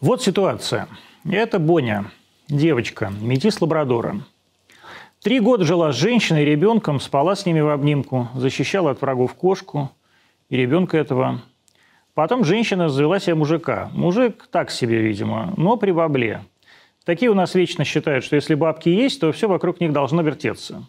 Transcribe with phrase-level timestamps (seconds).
[0.00, 0.88] Вот ситуация.
[1.30, 2.06] Это Боня,
[2.48, 4.22] девочка, метис лабрадора.
[5.22, 9.34] Три года жила с женщиной и ребенком, спала с ними в обнимку, защищала от врагов
[9.34, 9.90] кошку
[10.48, 11.42] и ребенка этого.
[12.14, 13.90] Потом женщина завела себе мужика.
[13.92, 16.44] Мужик так себе, видимо, но при бабле.
[17.04, 20.86] Такие у нас вечно считают, что если бабки есть, то все вокруг них должно вертеться.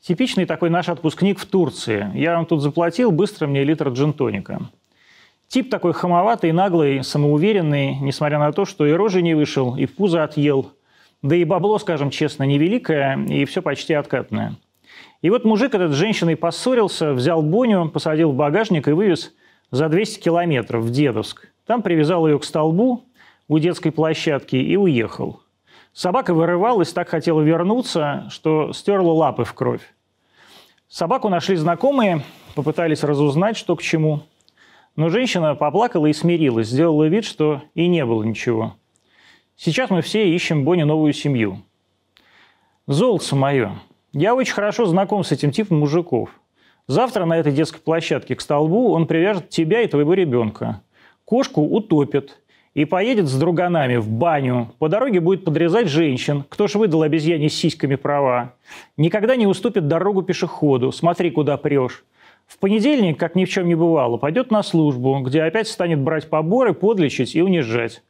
[0.00, 2.08] Типичный такой наш отпускник в Турции.
[2.14, 4.70] Я вам тут заплатил, быстро мне литр джинтоника.
[5.48, 9.94] Тип такой хамоватый, наглый, самоуверенный, несмотря на то, что и рожи не вышел, и в
[9.94, 10.72] пузо отъел.
[11.22, 14.56] Да и бабло, скажем честно, невеликое, и все почти откатное.
[15.22, 19.32] И вот мужик этот с женщиной поссорился, взял Боню, посадил в багажник и вывез
[19.70, 21.48] за 200 километров в Дедовск.
[21.66, 23.04] Там привязал ее к столбу
[23.48, 25.40] у детской площадки и уехал.
[25.92, 29.94] Собака вырывалась, так хотела вернуться, что стерла лапы в кровь.
[30.88, 32.22] Собаку нашли знакомые,
[32.54, 34.24] попытались разузнать, что к чему–
[34.96, 38.76] но женщина поплакала и смирилась, сделала вид, что и не было ничего.
[39.56, 41.62] Сейчас мы все ищем Бонни новую семью.
[42.86, 43.72] Золото мое,
[44.12, 46.30] я очень хорошо знаком с этим типом мужиков.
[46.86, 50.82] Завтра на этой детской площадке к столбу он привяжет тебя и твоего ребенка.
[51.24, 52.42] Кошку утопит
[52.74, 54.74] и поедет с друганами в баню.
[54.78, 56.44] По дороге будет подрезать женщин.
[56.48, 58.54] Кто ж выдал обезьяне с сиськами права?
[58.96, 60.92] Никогда не уступит дорогу пешеходу.
[60.92, 62.04] Смотри, куда прешь.
[62.46, 66.28] В понедельник, как ни в чем не бывало, пойдет на службу, где опять станет брать
[66.28, 68.02] поборы, подлечить и унижать.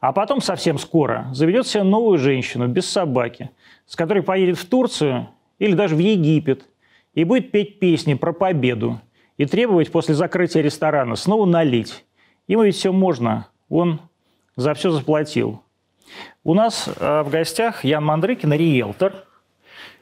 [0.00, 3.50] А потом совсем скоро заведет себе новую женщину без собаки,
[3.86, 6.68] с которой поедет в Турцию или даже в Египет
[7.14, 9.00] и будет петь песни про победу
[9.36, 12.04] и требовать после закрытия ресторана снова налить.
[12.46, 14.00] Ему ведь все можно, он
[14.56, 15.62] за все заплатил.
[16.42, 19.24] У нас э, в гостях Ян Мандрыкин, риэлтор.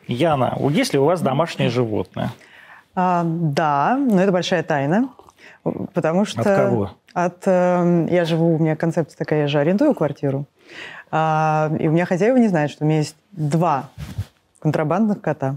[0.09, 2.33] Яна, есть ли у вас домашнее животное?
[2.95, 5.09] А, да, но это большая тайна,
[5.95, 6.41] потому что...
[6.41, 6.91] От кого?
[7.15, 10.47] От, э, я живу, у меня концепция такая, я же арендую квартиру,
[11.11, 13.91] а, и у меня хозяева не знают, что у меня есть два
[14.61, 15.57] контрабандных кота.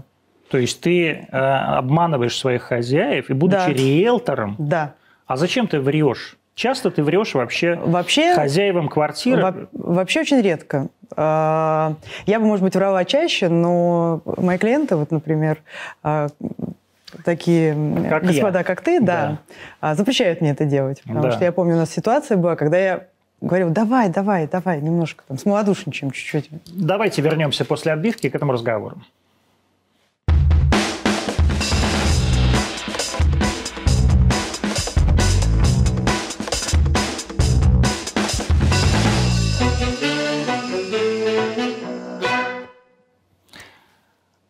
[0.50, 3.72] То есть ты э, обманываешь своих хозяев и, будучи да.
[3.72, 4.94] риэлтором, да.
[5.26, 6.36] а зачем ты врешь?
[6.54, 9.42] Часто ты врешь вообще, вообще хозяевам квартиры?
[9.42, 10.88] Во, вообще очень редко.
[11.14, 11.94] А,
[12.24, 15.62] я бы, может быть, врала чаще, но мои клиенты, вот, например,
[16.02, 16.28] а,
[17.24, 17.74] такие
[18.08, 18.64] как господа, я.
[18.64, 19.38] как ты, да,
[19.80, 21.02] да, запрещают мне это делать.
[21.02, 21.32] Потому да.
[21.32, 23.06] что я помню, у нас ситуация была, когда я
[23.40, 26.50] говорил, давай, давай, давай, немножко там, смолодушничаем чуть-чуть.
[26.66, 28.96] Давайте вернемся после отбивки к этому разговору.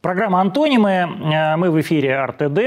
[0.06, 0.90] Программа «Антонимы».
[1.34, 2.58] Э, мы в эфире РТД,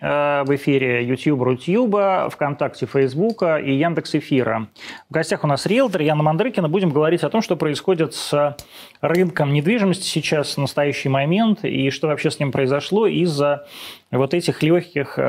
[0.00, 4.68] э, в эфире YouTube, Рутюба, ВКонтакте, Фейсбука и Яндекс Эфира.
[5.10, 6.70] В гостях у нас риэлтор Яна Мандрыкина.
[6.70, 8.56] Будем говорить о том, что происходит с
[9.00, 13.66] рынком недвижимости сейчас в настоящий момент и что вообще с ним произошло из-за
[14.10, 15.22] вот этих легких э,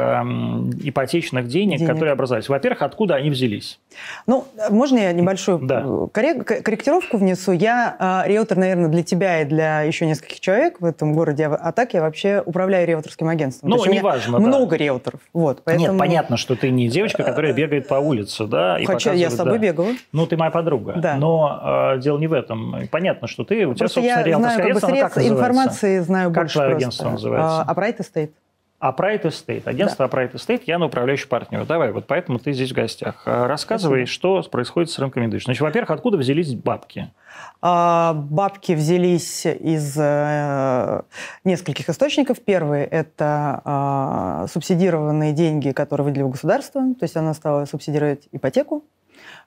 [0.83, 2.47] ипотечных денег, денег, которые образовались.
[2.47, 3.79] Во-первых, откуда они взялись?
[4.27, 5.81] Ну, можно я небольшую да.
[6.11, 7.51] корректировку внесу?
[7.51, 11.71] Я э, риэлтор, наверное, для тебя и для еще нескольких человек в этом городе, а
[11.71, 13.71] так я вообще управляю риэлторским агентством.
[13.71, 14.39] Ну, неважно.
[14.39, 14.77] Много да.
[14.77, 15.21] риэлторов.
[15.33, 15.89] Вот, поэтому...
[15.89, 18.79] Нет, понятно, что ты не девочка, которая бегает по улице, да?
[18.79, 19.65] И Хотя я с тобой да.
[19.65, 19.89] бегала.
[20.11, 20.93] Ну, ты моя подруга.
[20.97, 21.15] Да.
[21.15, 22.87] Но э, дело не в этом.
[22.91, 26.75] Понятно, что ты, у тебя, собственно, риэлторское агентство, как как информации знаю как больше твое
[26.75, 27.61] агентство называется?
[27.61, 28.31] А, Upright Estate.
[28.79, 30.15] Upright Estate, агентство да.
[30.15, 31.65] Upright Estate, я на управляющий партнер.
[31.65, 33.23] Давай, вот поэтому ты здесь в гостях.
[33.25, 34.41] А, рассказывай, Спасибо.
[34.41, 35.47] что происходит с рынком недвижимости.
[35.47, 37.11] Значит, во-первых, откуда взялись бабки?
[37.59, 41.01] А, бабки взялись из э,
[41.43, 42.39] нескольких источников.
[42.41, 46.81] Первый– это а, субсидированные деньги, которые выделило государство.
[46.81, 48.83] То есть оно стало субсидировать ипотеку.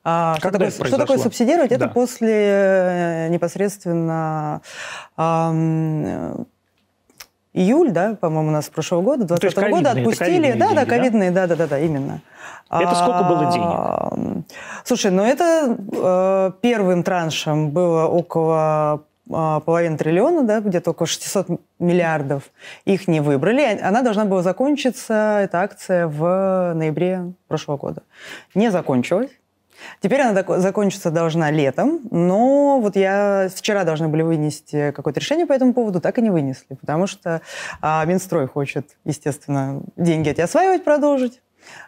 [0.02, 1.70] А, что, такое, что такое субсидировать?
[1.70, 1.76] Да.
[1.76, 4.62] Это после э, непосредственно
[7.52, 10.52] июль, да, по-моему, у нас прошлого года, 2020 ну, года отпустили.
[10.52, 12.20] Да, деньги, да, ковидные, да, да, да, да, именно.
[12.70, 14.44] Это сколько было денег?
[14.84, 21.48] Слушай, ну это э, первым траншем было около э, половины триллиона, да, где-то около 600
[21.80, 22.44] миллиардов.
[22.84, 23.80] Их не выбрали.
[23.82, 28.02] Она должна была закончиться, эта акция, в ноябре прошлого года.
[28.54, 29.30] Не закончилась.
[30.00, 35.52] Теперь она закончиться должна летом, но вот я вчера должны были вынести какое-то решение по
[35.52, 37.40] этому поводу, так и не вынесли, потому что
[37.80, 41.40] а, Минстрой хочет, естественно, деньги эти осваивать, продолжить.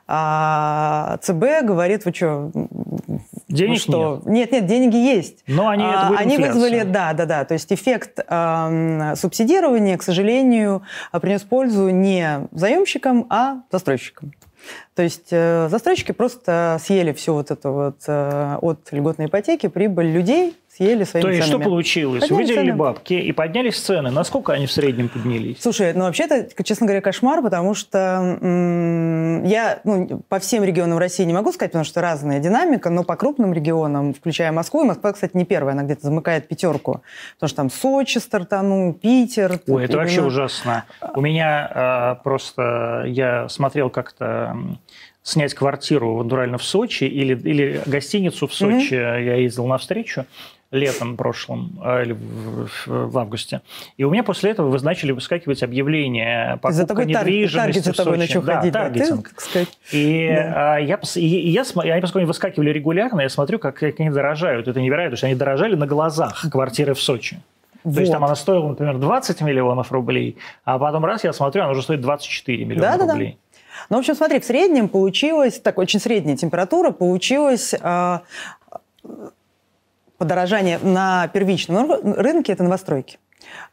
[0.06, 2.50] А ЦБ говорит, вы что,
[3.48, 4.22] денег ну что?
[4.26, 4.50] Нет.
[4.50, 5.42] нет, нет, деньги есть.
[5.46, 7.44] Но они а, это Они вызвали, да, да, да.
[7.44, 14.32] То есть эффект э, субсидирования, к сожалению, принес пользу не заемщикам, а застройщикам.
[14.94, 20.10] То есть э, застройщики просто съели всю вот эту вот э, от льготной ипотеки прибыль
[20.10, 21.60] людей, съели своими То есть ценами.
[21.62, 22.20] что получилось?
[22.22, 22.76] Подняли Выделили цены.
[22.76, 24.10] бабки и поднялись цены.
[24.10, 25.58] Насколько они в среднем поднялись?
[25.60, 30.98] Слушай, ну вообще это, честно говоря, кошмар, потому что м, я ну, по всем регионам
[30.98, 34.86] России не могу сказать, потому что разная динамика, но по крупным регионам, включая Москву, и
[34.86, 37.02] Москва, кстати, не первая, она где-то замыкает пятерку,
[37.34, 39.60] потому что там Сочи стартанул, Питер.
[39.68, 40.84] Ой, это вообще именно- ужасно.
[41.14, 43.04] У меня э, просто...
[43.06, 44.56] Я смотрел как-то
[45.22, 48.94] снять квартиру натурально в Сочи или, или гостиницу в Сочи.
[48.94, 50.24] Я ездил навстречу
[50.72, 53.60] летом прошлым, э, или в, в- в августе.
[53.98, 57.84] И у меня после этого вы начали выскакивать объявления За покупка тобой таргет, недвижимости таргет
[57.84, 59.28] за тобой начал да, ходить, да, ты, таргетинг.
[59.28, 59.68] так сказать.
[59.92, 60.74] И, Да.
[60.74, 64.10] а, я, и, и я, они, поскольку они выскакивали регулярно, я смотрю, как, как они
[64.10, 64.66] дорожают.
[64.66, 67.38] Это невероятно, потому что они дорожали на глазах квартиры в Сочи.
[67.84, 71.72] То есть там она стоила, например, 20 миллионов рублей, а потом раз я смотрю, она
[71.72, 73.12] уже стоит 24 миллиона Да-да-да.
[73.12, 73.38] рублей.
[73.90, 78.22] Ну, в общем, смотри, в среднем получилось, так, очень средняя температура, получилось а,
[80.22, 83.18] подорожание на первичном ры- рынке, это новостройки,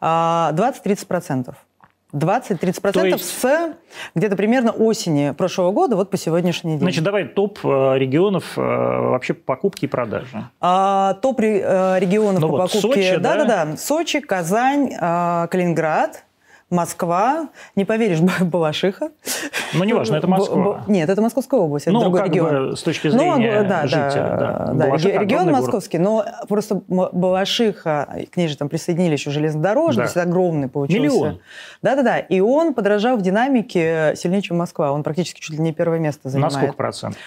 [0.02, 1.54] а, 20-30%.
[2.12, 3.74] 20-30% То есть- с
[4.16, 6.80] где-то примерно осени прошлого года, вот по сегодняшний день.
[6.80, 7.68] Значит, давай топ э,
[8.00, 10.44] регионов э, вообще покупки и продажи.
[10.60, 13.02] А, топ э, регионов Ну по вот покупке.
[13.12, 13.36] Сочи, да?
[13.36, 13.78] Да-да-да.
[13.78, 16.24] Сочи, Казань, Калининград,
[16.70, 17.50] Москва.
[17.76, 19.10] Не поверишь, Балашиха.
[19.74, 20.84] Ну, неважно, это Москва.
[20.88, 22.70] Нет, это Московская область, это ну, другой как регион.
[22.72, 24.12] бы с точки Ну, зрения да, жителя.
[24.14, 25.62] да, Да, да, Балашиха регион огромный город.
[25.66, 30.22] московский, но просто Балашиха, к ней же там присоединили еще железнодорожный, Да.
[30.22, 31.02] огромный получился.
[31.02, 31.40] Миллион.
[31.82, 34.92] Да-да-да, и он подорожал в динамике сильнее, чем Москва.
[34.92, 36.54] Он практически чуть ли не первое место На занимает.
[36.54, 37.20] сколько процентов?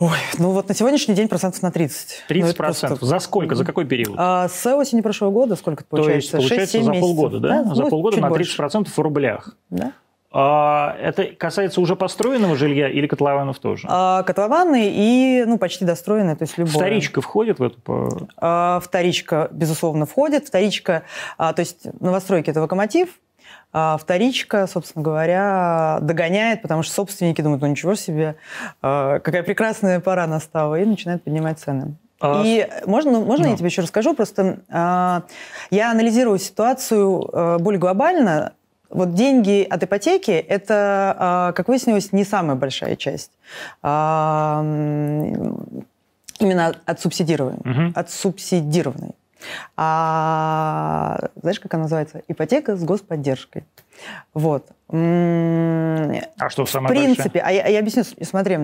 [0.00, 2.24] Ой, ну вот на сегодняшний день процентов на 30.
[2.28, 2.98] 30 Ну, процентов.
[3.00, 3.54] просто- За сколько?
[3.56, 4.14] За какой период?
[4.16, 6.36] А с осени прошлого года сколько это То есть, получается?
[6.36, 7.16] получается, 6-7 за месяцев.
[7.16, 7.64] полгода, да?
[7.74, 8.44] за ну, полгода на больше.
[8.44, 9.56] 30 процентов в рублях.
[9.70, 9.92] Да.
[10.30, 13.88] А, это касается уже построенного жилья или котлованов тоже?
[13.90, 16.74] А, котлованы и, ну, почти достроенные, то есть любое.
[16.74, 18.28] Вторичка входит в эту...
[18.36, 20.46] А, вторичка, безусловно, входит.
[20.46, 21.02] Вторичка,
[21.38, 23.08] а, то есть новостройки– это локомотив,
[23.72, 28.36] а вторичка, собственно говоря, догоняет, потому что собственники думают, ну ничего себе,
[28.82, 31.94] а, какая прекрасная пора настала, и начинают поднимать цены.
[32.20, 33.52] А И можно, можно ну.
[33.52, 34.14] я тебе еще расскажу?
[34.14, 35.22] Просто а,
[35.70, 38.52] я анализирую ситуацию а, более глобально.
[38.90, 43.30] Вот деньги от ипотеки– это, а, как выяснилось, не самая большая часть.
[43.82, 45.84] М,
[46.40, 47.60] именно от, субсидирования.
[47.64, 47.92] Мгм.
[47.94, 49.14] От субсидированной.
[49.76, 52.22] А знаешь, как она называется?
[52.28, 53.64] Ипотека с господдержкой.
[54.34, 54.66] Вот.
[54.90, 58.58] А что в самое принципе, а я, я объясню, смотри,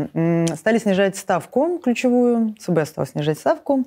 [0.56, 3.84] стали снижать ставку ключевую, ЦБ стал снижать ставку,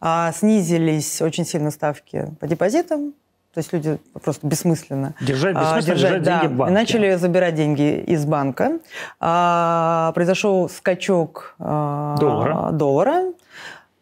[0.00, 3.12] а, снизились очень сильно ставки по депозитам,
[3.54, 6.74] то есть люди просто бессмысленно Держать, а, бессмысленно держать да, деньги в банке.
[6.74, 8.80] начали забирать деньги из банка.
[9.18, 12.72] А, произошел скачок а, Доллара.
[12.72, 13.32] доллара.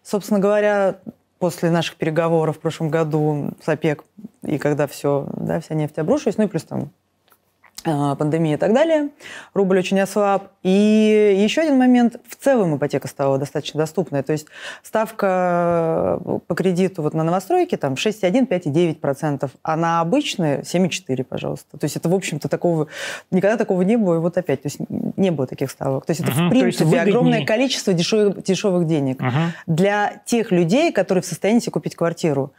[0.03, 0.97] Собственно говоря,
[1.44, 4.02] после наших переговоров в прошлом году с ОПЕК,
[4.46, 6.88] и когда все, да, вся нефть обрушилась, ну и плюс там
[7.85, 9.11] а, пандемия и так далее,
[9.53, 10.49] рубль очень ослаб.
[10.63, 14.47] И еще один момент, в целом ипотека стала достаточно доступной, то есть
[14.83, 21.77] ставка э, по кредиту вот на новостройке там 6,1, 5,9%, а на обычные 7,4, пожалуйста.
[21.77, 22.87] То есть это, в общем-то, такого,
[23.31, 24.79] никогда такого не было, и вот опять, то есть
[25.17, 26.07] не было таких ставок.
[26.07, 29.53] То есть это, Мгм, в принципе, огромное количество дешевых, дешевых денег Мгм.
[29.67, 32.53] для тех людей, которые в состоянии себе купить квартиру.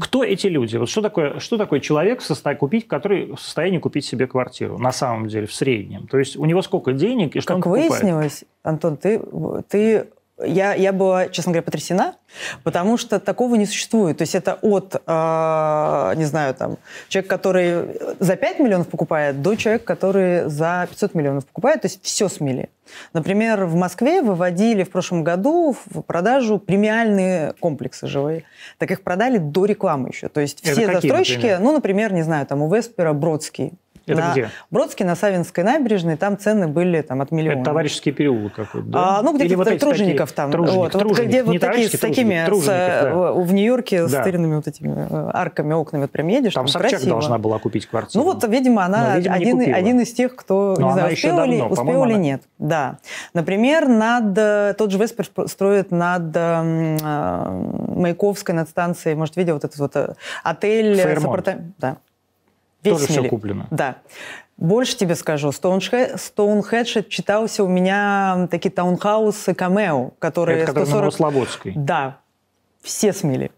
[0.00, 0.76] Кто эти люди?
[0.76, 4.57] Вот что такое, что такое человек, в состо- купить, который в состоянии купить себе квартиру
[4.66, 6.06] на самом деле, в среднем?
[6.06, 7.90] То есть у него сколько денег и что он Как покупает?
[7.90, 9.20] выяснилось, Антон, ты,
[9.68, 10.06] ты
[10.44, 12.14] я, я была, честно говоря, потрясена,
[12.62, 14.18] потому что такого не существует.
[14.18, 19.56] То есть это от, э, не знаю, там, человека, который за 5 миллионов покупает, до
[19.56, 21.82] человека, который за 500 миллионов покупает.
[21.82, 22.70] То есть все смели.
[23.12, 28.44] Например, в Москве выводили в прошлом году в продажу премиальные комплексы жилые.
[28.78, 30.28] Так их продали до рекламы еще.
[30.28, 31.60] То есть Это все какие, застройщики, например?
[31.60, 33.72] ну, например, не знаю, там у Веспера Бродский.
[34.12, 34.50] Это На где?
[34.70, 37.56] Бродский на Савинской набережной, там цены были там, от миллиона.
[37.56, 39.18] Это товарищеский переулок какой-то, да?
[39.18, 40.50] А, ну, где-то вот тружеников там.
[40.50, 43.02] Труженик, вот, вот труженик, где не вот такие, с такими, труженик, с, да.
[43.10, 44.22] э, в Нью-Йорке с Да.
[44.22, 47.10] тырными вот этими э, арками, окнами вот прям едешь, Там там, Собчак красиво.
[47.10, 48.24] должна была купить квартиру.
[48.24, 51.34] Ну вот, видимо, она Но, видимо, один, один из тех, кто, Но не знаю, успел,
[51.44, 52.42] ли, давно, успел по-моему, или она- нет.
[52.58, 52.98] Да.
[53.34, 56.62] Например, над, э, тот же Веспер строит над э,
[57.96, 61.26] Маяковской, над станцией, может, видел вот этот вот отель с Фейермонт.
[61.26, 61.96] апартаментами.
[62.82, 62.90] Да.
[62.90, 63.28] Тоже все смели.
[63.28, 63.66] куплено.
[63.70, 63.96] Да.
[64.56, 70.86] Больше тебе скажу, Стоунхе- Стоунхедж читался у меня такие таунхаусы камео, которые Это который на
[70.86, 71.02] 140...
[71.02, 71.72] Новослободской.
[71.76, 72.18] Да,
[72.82, 73.50] все смели.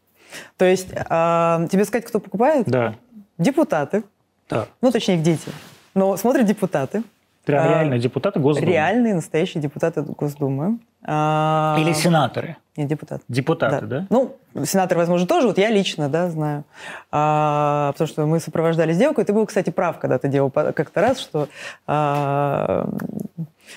[0.56, 2.66] То есть, а, тебе сказать, кто покупает?
[2.66, 2.96] Да.
[3.38, 4.04] Депутаты,
[4.48, 4.66] да.
[4.82, 5.50] ну, точнее, их дети.
[5.94, 7.02] Но смотрят депутаты.
[7.50, 8.66] Прям А, реально депутаты Госдумы?
[8.73, 10.78] Реальные, настоящие депутаты Госдумы.
[11.04, 12.57] А, Или сенаторы?
[12.76, 13.23] Нет, депутаты.
[13.28, 14.07] Депутаты, да?
[14.11, 15.47] Ну, сенатор, возможно, тоже.
[15.47, 16.64] Вот я лично, да, знаю.
[17.11, 19.21] А, потому что мы сопровождали сделку.
[19.21, 21.49] И ты был, кстати, прав, когда ты делал как-то раз, что,
[21.87, 22.88] а,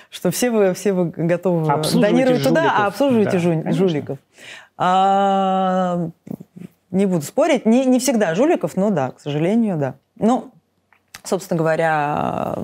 [0.10, 1.65] что все, вы, все вы готовы
[2.00, 3.74] донировать туда, а обслуживаете Да, жуль- конечно.
[3.74, 4.18] жуликов.
[4.77, 6.10] А,
[6.92, 7.65] не буду спорить.
[7.65, 9.96] Не, не всегда жуликов, но да, к сожалению, да.
[10.20, 10.51] Ну,
[11.24, 12.56] собственно говоря,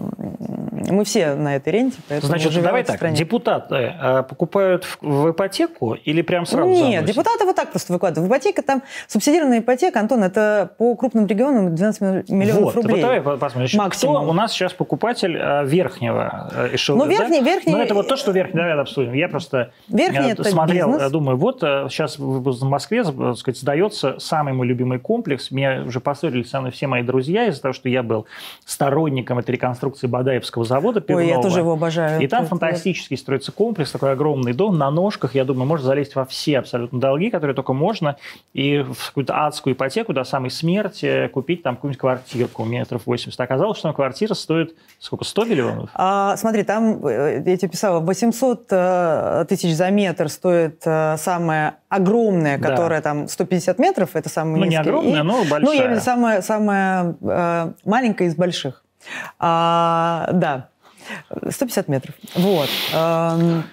[0.89, 3.15] мы все на этой ренте, поэтому Значит, давай так, стране.
[3.15, 7.05] депутаты э, покупают в, в ипотеку или прям сразу Нет, заносят?
[7.05, 8.27] депутаты вот так просто выкладывают.
[8.29, 12.96] В ипотеке там субсидированная ипотека, Антон, это по крупным регионам 12 мил- миллионов вот, рублей.
[12.96, 13.60] Вот давай по- посмотрим.
[13.67, 14.15] Значит, Максимум.
[14.24, 17.05] Кто у нас сейчас покупатель э, верхнего э, эшелона?
[17.05, 17.46] Ну, верхний- да?
[17.46, 19.13] верхний- Ну, это вот то, что верхний, давай обсудим.
[19.13, 21.12] Я просто Верхний это смотрел, бизнес.
[21.12, 25.51] думаю, вот сейчас в Москве, так сказать, сдается самый мой любимый комплекс.
[25.51, 28.25] Меня уже поссорились со мной все мои друзья из-за того, что я был
[28.65, 31.43] сторонником этой реконструкции Бадаевского завода Ой, я пивного.
[31.43, 32.21] тоже его обожаю.
[32.21, 35.36] И там Это- фантастический строится комплекс, такой огромный дом на ножках.
[35.36, 38.15] Я думаю, можно залезть во все абсолютно долги, которые только можно,
[38.53, 43.39] и в какую-то адскую ипотеку до самой смерти купить там какую-нибудь квартирку метров 80.
[43.39, 45.89] Оказалось, что там квартира стоит сколько, 100 миллионов?
[45.93, 51.75] А, смотри, там, э, я тебе писала, 800 э, тысяч за метр стоит э, самая
[51.89, 52.69] огромная, Да.
[52.69, 54.81] которая там 150 метров, это самый Ну, не низкий.
[54.81, 55.75] огромная, И- но Ну, я большая.
[55.75, 58.83] имею в виду самая, самая э, маленькая из больших.
[59.39, 60.68] А, да,
[61.50, 62.16] 150 метров.
[62.36, 62.70] Вот.
[62.94, 63.63] Эм,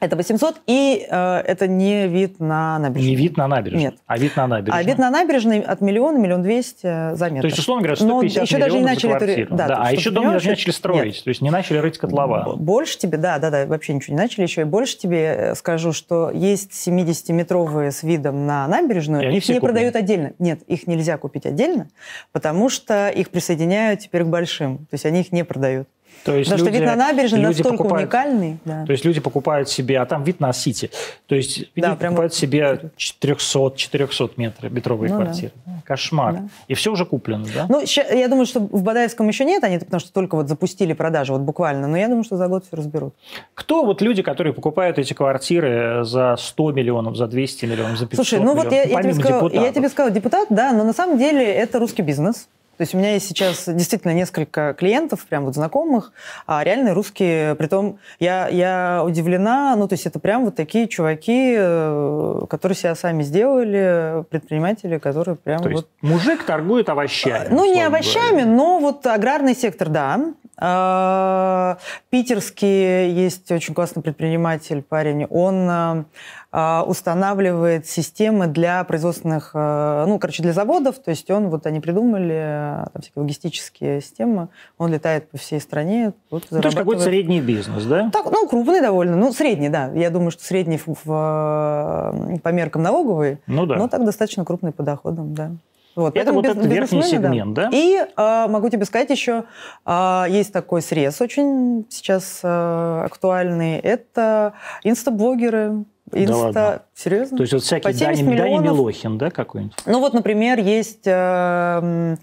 [0.00, 3.10] Это 800, и э, это не вид на набережную.
[3.10, 4.00] Не вид на набережную, Нет.
[4.06, 4.80] а вид на набережную.
[4.80, 7.40] А вид на набережной от миллиона, миллион двести за метр.
[7.40, 9.56] То есть, условно говоря, Но 150 еще даже не начали за квартиру.
[9.56, 11.98] да, Да, а еще дом понимаешь, даже не начали строить, то есть не начали рыть
[11.98, 12.54] котлова.
[12.54, 14.60] Больше тебе, да, да, да, вообще ничего не начали еще.
[14.60, 19.22] И больше тебе э, скажу, что есть 70-метровые с видом на набережную.
[19.24, 19.74] И они их все не куплены.
[19.80, 20.32] продают отдельно.
[20.38, 21.88] Нет, их нельзя купить отдельно,
[22.30, 24.78] потому что их присоединяют теперь к большим.
[24.78, 25.88] То есть они их не продают.
[26.24, 28.58] То есть Потому что люди- вид на набережную люди настолько покупают- уникальный.
[28.64, 28.84] Да.
[28.84, 30.90] То есть люди покупают себе, а там вид на Сити.
[31.26, 35.24] То есть Да, покупают вот- себе 400-400 метров метровые Ну да.
[35.24, 35.52] квартиры.
[35.84, 36.32] Кошмар.
[36.34, 36.48] Да.
[36.68, 37.66] И все уже куплено, да?
[37.68, 37.82] Ну,
[38.14, 41.42] я думаю, что в Бадаевском еще нет, они потому что только вот запустили продажи, вот
[41.42, 41.88] буквально.
[41.88, 43.14] Но я думаю, что за год все разберут.
[43.54, 48.26] Кто вот люди, которые покупают эти квартиры за 100 миллионов, за 200 миллионов, за 500
[48.26, 49.04] Слушай, ну вот я, миллионов?
[49.04, 52.48] я тебе сказала, я тебе сказала, депутат, да, но на самом деле это русский бизнес.
[52.78, 56.12] То есть у меня есть сейчас действительно несколько клиентов, прям вот знакомых,
[56.46, 57.56] а реальные русские.
[57.56, 62.94] Притом я, я удивлена, ну то есть это прям вот такие чуваки, э, которые себя
[62.94, 65.88] сами сделали, предприниматели, которые прям То вот...
[66.02, 67.48] мужик торгует овощами.
[67.50, 68.46] Ну, не овощами, говоря.
[68.46, 70.20] но вот аграрный сектор, да.
[70.60, 71.78] А,
[72.10, 75.24] Питерский есть очень классный предприниматель, парень.
[75.26, 76.04] Он а,
[76.47, 76.47] а,
[76.86, 80.98] устанавливает системы для производственных, а, ну, короче, для заводов.
[80.98, 84.48] То есть он, вот они придумали а, там всякие логистические системы.
[84.78, 86.12] Он летает по всей стране.
[86.30, 88.10] Вот, Ну, то есть какой-то средний бизнес, да?
[88.12, 89.16] Так, ну, крупный довольно.
[89.16, 89.90] Ну, средний, да.
[89.94, 93.38] Я думаю, что средний в- в- по меркам налоговый.
[93.46, 93.76] Ну да.
[93.76, 95.50] Но так достаточно крупный по доходам, да.
[95.96, 97.70] Вот, Это поэтому вот этот верхний сегмент, да?
[97.72, 99.44] И а, могу тебе сказать еще,
[99.84, 103.78] а, есть такой срез очень сейчас а, актуальный.
[103.78, 104.52] Это
[104.84, 105.84] инстаблогеры.
[106.12, 106.36] Инста...
[106.36, 106.82] ладно?
[106.94, 107.36] Серьезно?
[107.36, 108.64] То есть вот всякий По 70 Даня, Даня миллионов.
[108.64, 109.76] Милохин, да, какой-нибудь?
[109.86, 111.04] Ну вот, например, есть...
[111.06, 111.80] а,
[112.12, 112.18] м,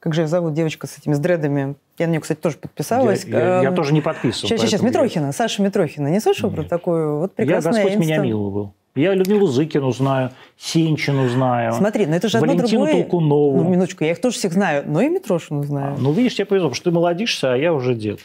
[0.00, 1.74] как же ее зовут девочка с этими с дредами?
[1.98, 3.24] Я на нее, кстати, тоже подписалась.
[3.24, 4.48] Я, я- я Эм, тоже не подписывал.
[4.48, 6.08] Сейчас, сейчас, поэтому я- Митрохина, Саша Митрохина.
[6.08, 6.70] Не слышал про Нет.
[6.70, 7.18] такую?
[7.18, 8.26] Вот Я прекрасная Господь меня инста.
[8.26, 8.72] милый был.
[8.94, 11.72] Я Людмилу Зыкину знаю, Сенчину знаю.
[11.72, 13.02] Смотри, ну это же одно Валентину другое.
[13.02, 13.62] Толкунову.
[13.62, 15.96] Ну, минуточку, я их тоже всех знаю, но и Митрошину А, знаю.
[15.98, 18.20] Ну, видишь, тебе повезло, потому что ты молодишься, а я уже дед.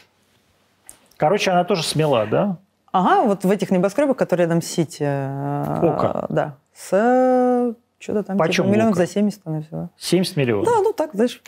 [1.16, 2.56] Короче, она тоже смела, да?
[2.94, 5.02] Ага, вот в этих небоскребах, которые рядом с Сити.
[5.02, 6.26] э, Ока.
[6.28, 6.54] Да.
[6.72, 9.04] С что-то там, типа, миллионов Ока?
[9.04, 9.90] за 70 она всего.
[9.98, 10.66] 70 миллионов.
[10.66, 11.42] Да, ну так, знаешь.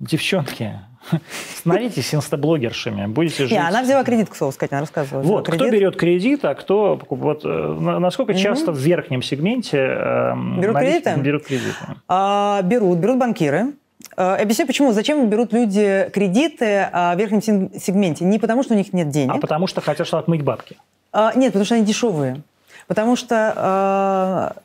[0.00, 0.72] Девчонки,
[1.56, 3.52] становитесь инстаблогершами, будете жить.
[3.52, 5.22] Не, она взяла кредит, к слову сказать, она рассказывала.
[5.22, 6.96] Вот, кто берет кредит, а кто...
[6.96, 11.14] покуп- Вот, э, на- насколько часто в верхнем сегменте эм, Берут кредиты?
[11.20, 11.74] берут кредиты?
[12.08, 13.74] А, берут, берут банкиры.
[14.16, 14.92] А, Объясню, почему.
[14.92, 18.24] Зачем берут люди кредиты а, в верхнем сегменте?
[18.24, 19.32] Не потому, что у них нет денег.
[19.34, 20.76] А потому что хотят что отмыть бабки.
[21.12, 22.42] А, нет, потому что они дешевые.
[22.86, 24.56] Потому что а,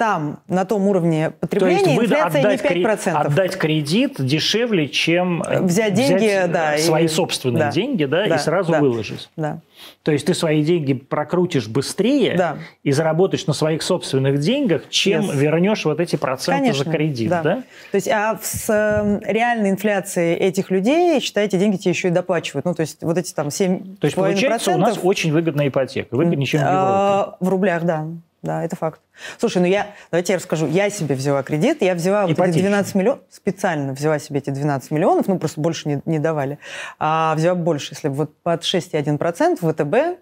[0.00, 3.12] там, на том уровне То потребления, есть вы инфляция отдать, не кре- 5%.
[3.12, 8.36] отдать кредит дешевле, чем э, Взять деньги, да, и- свои собственные да, деньги, да, да,
[8.36, 8.80] и сразу да.
[8.80, 9.28] выложить.
[9.36, 9.60] Да.
[10.02, 12.56] То есть ты свои деньги прокрутишь быстрее Да.
[12.82, 15.36] и заработаешь на своих собственных деньгах, чем Yes.
[15.36, 17.42] вернешь вот эти проценты Конечно, за кредит, да?
[17.42, 22.64] То есть, а с э, реальной инфляцией этих людей, считайте, деньги тебе еще и доплачивают.
[22.64, 23.96] Ну, то есть, вот эти там 7,5%.
[24.00, 26.78] То есть получается у нас очень выгодная ипотека, выгоднее, чем в Европе.
[26.86, 28.06] а, в рублях, да.
[28.42, 29.00] Да, это факт.
[29.38, 30.66] Слушай, ну я, давайте я расскажу.
[30.66, 34.90] Я себе взяла кредит, я взяла вот эти 12 миллионов, специально взяла себе эти 12
[34.90, 36.58] миллионов, ну просто больше не, не давали,
[36.98, 40.20] а взяла больше, если вот под 6,1% ВТБ,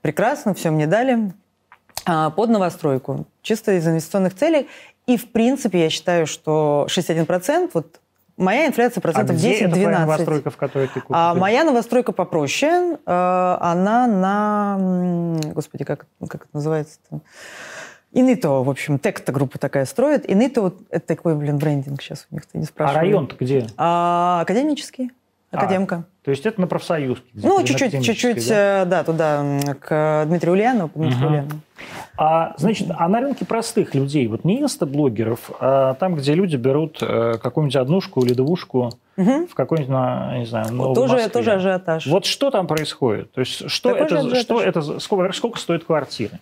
[0.00, 1.32] прекрасно, все мне дали,
[2.06, 4.68] а, под новостройку, чисто из инвестиционных целей.
[5.06, 8.00] И, в принципе, я считаю, что 61%, вот
[8.38, 9.66] Моя инфляция процентов а 10-12.
[9.66, 11.16] Это новостройка, в которой ты купил?
[11.16, 12.98] А, моя новостройка попроще.
[13.04, 15.40] А, она на...
[15.52, 17.20] Господи, как, как это называется-то?
[18.12, 20.30] Инито, в общем, Текта группа такая строит.
[20.30, 22.96] Инито, это такой, блин, брендинг сейчас у них, ты не спрашивай.
[22.96, 23.66] А район-то где?
[23.76, 25.10] А, академический.
[25.50, 25.96] Академка.
[25.96, 27.18] А, то есть это на профсоюз?
[27.32, 28.82] Ну, чуть-чуть, чуть-чуть, да?
[28.82, 29.42] Э, да, туда,
[29.80, 31.30] к Дмитрию Ульянову, по Дмитрию угу.
[31.30, 31.60] Ульянову.
[32.18, 36.98] А, значит, а на рынке простых людей, вот не инста-блогеров, а там, где люди берут
[37.00, 39.46] э, какую-нибудь однушку или двушку угу.
[39.46, 39.88] в какой-нибудь,
[40.38, 41.30] не знаю, вот тоже, Москве.
[41.30, 42.06] тоже ажиотаж.
[42.06, 43.32] Вот что там происходит?
[43.32, 46.40] То есть что это, что это, сколько, сколько стоит квартиры?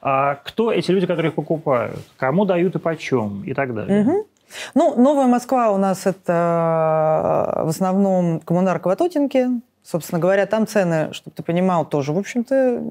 [0.00, 2.00] А кто эти люди, которые их покупают?
[2.16, 3.44] Кому дают и почем?
[3.44, 4.02] И так далее.
[4.02, 4.26] Угу.
[4.74, 9.48] Ну, Новая Москва у нас это э, в основном коммунарка Ватутинки.
[9.84, 12.82] Собственно говоря, там цены, чтобы ты понимал, тоже, в общем-то,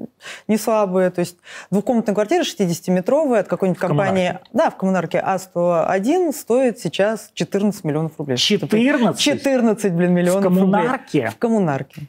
[0.46, 1.10] не слабые.
[1.10, 1.38] То есть
[1.70, 4.26] двухкомнатная квартира 60-метровая от какой-нибудь компании...
[4.26, 4.50] Коммунарке.
[4.52, 8.36] Да, в коммунарке А101 стоит сейчас 14 миллионов рублей.
[8.36, 9.18] 14?
[9.18, 10.58] 14, блин, миллионов рублей.
[10.58, 11.18] В коммунарке?
[11.18, 11.30] Рублей.
[11.30, 12.02] В коммунарке.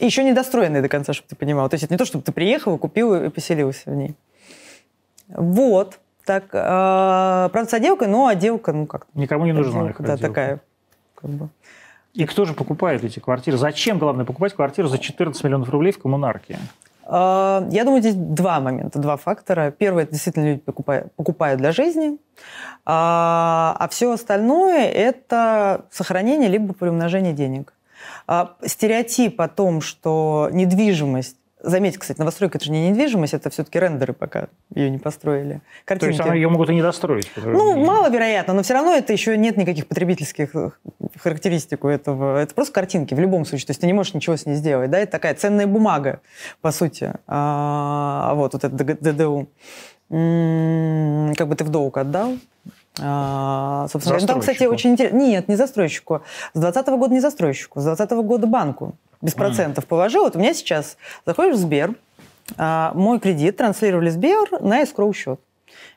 [0.00, 1.68] И еще недостроенные до конца, чтобы ты понимал.
[1.68, 4.16] То есть это не то, чтобы ты приехал, купил и поселился в ней.
[5.28, 6.00] Вот.
[6.26, 10.60] Так, э, правда, с отделкой, но отделка, ну как Никому не нужна отделка, Да, такая.
[11.14, 11.48] Как бы.
[12.14, 13.56] И кто же покупает эти квартиры?
[13.56, 16.58] Зачем, главное, покупать квартиру за 14 миллионов рублей в коммунарке?
[17.04, 19.70] Э, я думаю, здесь два момента, два фактора.
[19.70, 22.18] Первый, это действительно люди покупают, покупают для жизни,
[22.84, 27.72] а, а все остальное– это сохранение либо приумножение денег.
[28.26, 33.78] А, стереотип о том, что недвижимость Заметьте, кстати, новостройка– это же не недвижимость, это все-таки
[33.78, 35.62] рендеры пока ее не построили.
[35.84, 36.16] Картинки.
[36.18, 37.30] То есть ее могут и не достроить?
[37.36, 40.50] Ну, маловероятно, но все равно это еще нет никаких потребительских
[41.18, 42.38] характеристик у этого.
[42.38, 43.68] Это просто картинки в любом случае.
[43.68, 44.90] То есть ты не можешь ничего с ней сделать.
[44.90, 44.98] Да?
[44.98, 46.20] Это такая ценная бумага,
[46.60, 47.14] по сути.
[47.26, 49.48] А, вот, вот это ДДУ.
[50.08, 52.36] Как бы ты в долг отдал,
[53.00, 55.16] а, собственно, там, кстати, очень интересно.
[55.16, 56.22] Нет, не застройщику.
[56.54, 58.94] С 2020 года не застройщику, с 2020 года банку.
[59.20, 59.38] Без mm.
[59.38, 60.24] процентов положил.
[60.24, 61.94] Вот у меня сейчас заходишь в Сбер,
[62.56, 65.40] а, мой кредит транслировали Сбер на эскроу счет.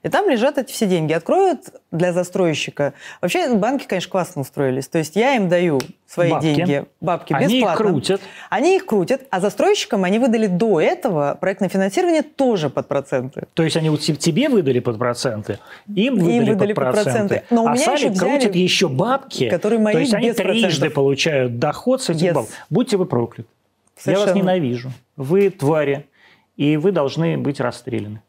[0.01, 1.12] И там лежат эти все деньги.
[1.12, 2.93] Откроют для застройщика.
[3.21, 4.88] Вообще банки, конечно, классно устроились.
[4.88, 6.55] То есть я им даю свои бабки.
[6.55, 7.85] деньги, бабки они бесплатно.
[7.85, 8.21] Они их крутят.
[8.49, 13.43] Они их крутят, а застройщикам они выдали до этого проектное финансирование тоже под проценты.
[13.53, 15.59] То есть они вот тебе выдали под проценты,
[15.93, 17.12] им выдали, им выдали под, проценты.
[17.12, 17.43] проценты.
[17.49, 19.49] Но а сами еще взяли, крутят еще бабки.
[19.49, 20.93] Которые мои То есть они трижды процентов.
[20.93, 22.33] получают доход с этих yes.
[22.33, 22.49] бабок.
[22.69, 23.49] Будьте вы прокляты.
[23.97, 24.27] Совершенно.
[24.27, 24.91] Я вас ненавижу.
[25.17, 26.07] Вы твари,
[26.55, 28.21] и вы должны быть расстреляны.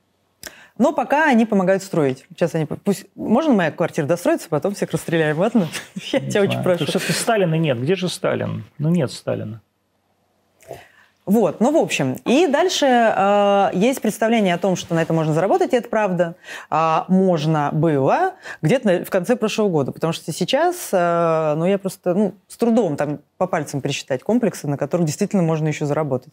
[0.80, 2.24] Но пока они помогают строить.
[2.30, 2.64] Сейчас они...
[2.64, 3.04] Пусть...
[3.14, 5.68] Можно моя квартира достроиться, потом всех расстреляем, ладно?
[6.10, 6.86] Я тебя очень прошу.
[6.98, 7.78] Сталина нет.
[7.82, 8.64] Где же Сталин?
[8.78, 9.60] Ну, нет Сталина.
[11.30, 12.16] Вот, ну, в общем.
[12.26, 16.34] И дальше э, есть представление о том, что на это можно заработать, и это правда.
[16.70, 22.14] А, можно было где-то в конце прошлого года, потому что сейчас, э, ну, я просто,
[22.14, 26.32] ну, с трудом там по пальцам пересчитать комплексы, на которых действительно можно еще заработать.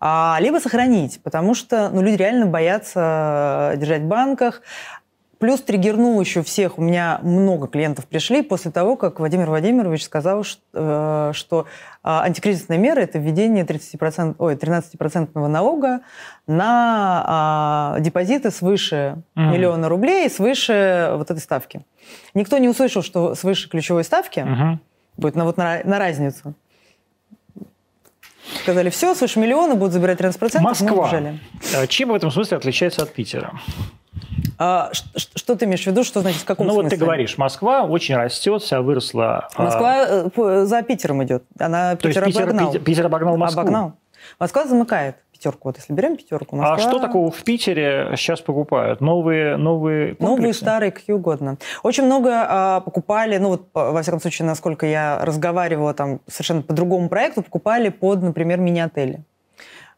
[0.00, 4.62] А, либо сохранить, потому что, ну, люди реально боятся держать в банках,
[5.42, 6.78] Плюс триггернул еще всех.
[6.78, 11.66] У меня много клиентов пришли после того, как Владимир Владимирович сказал, что, э, что
[12.04, 16.02] а, антикризисная мера– это введение 30%, ой, 13% налога
[16.46, 19.50] на а, депозиты свыше mm.
[19.50, 21.80] миллиона рублей, свыше вот этой ставки.
[22.34, 24.78] Никто не услышал, что свыше ключевой ставки mm-hmm.
[25.16, 26.54] будет на, вот на, на разницу.
[28.60, 30.60] Сказали, все, свыше миллиона будут забирать 13%.
[30.60, 31.10] Москва.
[31.10, 33.54] Мы Чем в этом смысле отличается от Питера?
[34.64, 36.04] А, что ты имеешь в виду?
[36.04, 36.84] Что значит в каком ну, смысле?
[36.84, 39.48] вот ты говоришь, Москва очень растет, вся выросла.
[39.56, 40.64] А Москва а...
[40.66, 41.42] за Питером идет.
[41.58, 42.70] Она То Питер есть Питер, обогнал.
[42.70, 43.60] Питер, Питер обогнал Москву?
[43.60, 43.92] Обогнал.
[44.38, 45.68] Москва замыкает пятерку.
[45.68, 46.76] Вот если берем пятерку, Москва...
[46.76, 49.00] А что такого в Питере сейчас покупают?
[49.00, 50.30] Новые, новые комплексы?
[50.30, 51.58] Новые, старые, какие угодно.
[51.82, 56.72] Очень много а, покупали, ну вот, во всяком случае, насколько я разговаривала там совершенно по
[56.72, 59.24] другому проекту, покупали под, например, мини-отели.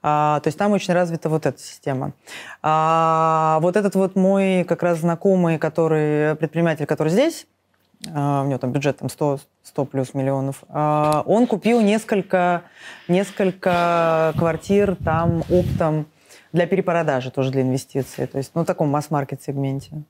[0.06, 2.12] А, то есть там очень развита вот эта система.
[2.62, 7.46] А, вот этот вот мой как раз знакомый, который предприниматель, который здесь,
[8.12, 12.64] а, у него там бюджет там 100, 100 плюс миллионов, а, он купил несколько,
[13.08, 16.06] несколько квартир там оптом
[16.52, 18.26] для перепродажи, тоже для инвестиций.
[18.26, 20.02] То есть, ну, в таком масс-маркет сегменте.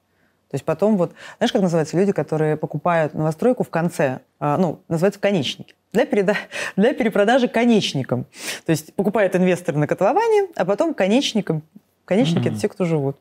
[0.51, 4.81] То есть потом вот, знаешь, как называются люди, которые покупают новостройку в конце, а, ну,
[4.89, 6.37] называются конечники для, переда...
[6.77, 8.27] для перепродажи конечникам.
[8.67, 11.63] То есть покупает инвестор на котловане, а потом конечникам.
[12.05, 12.53] Конечники mm-hmm.
[12.53, 13.17] это те, кто живут.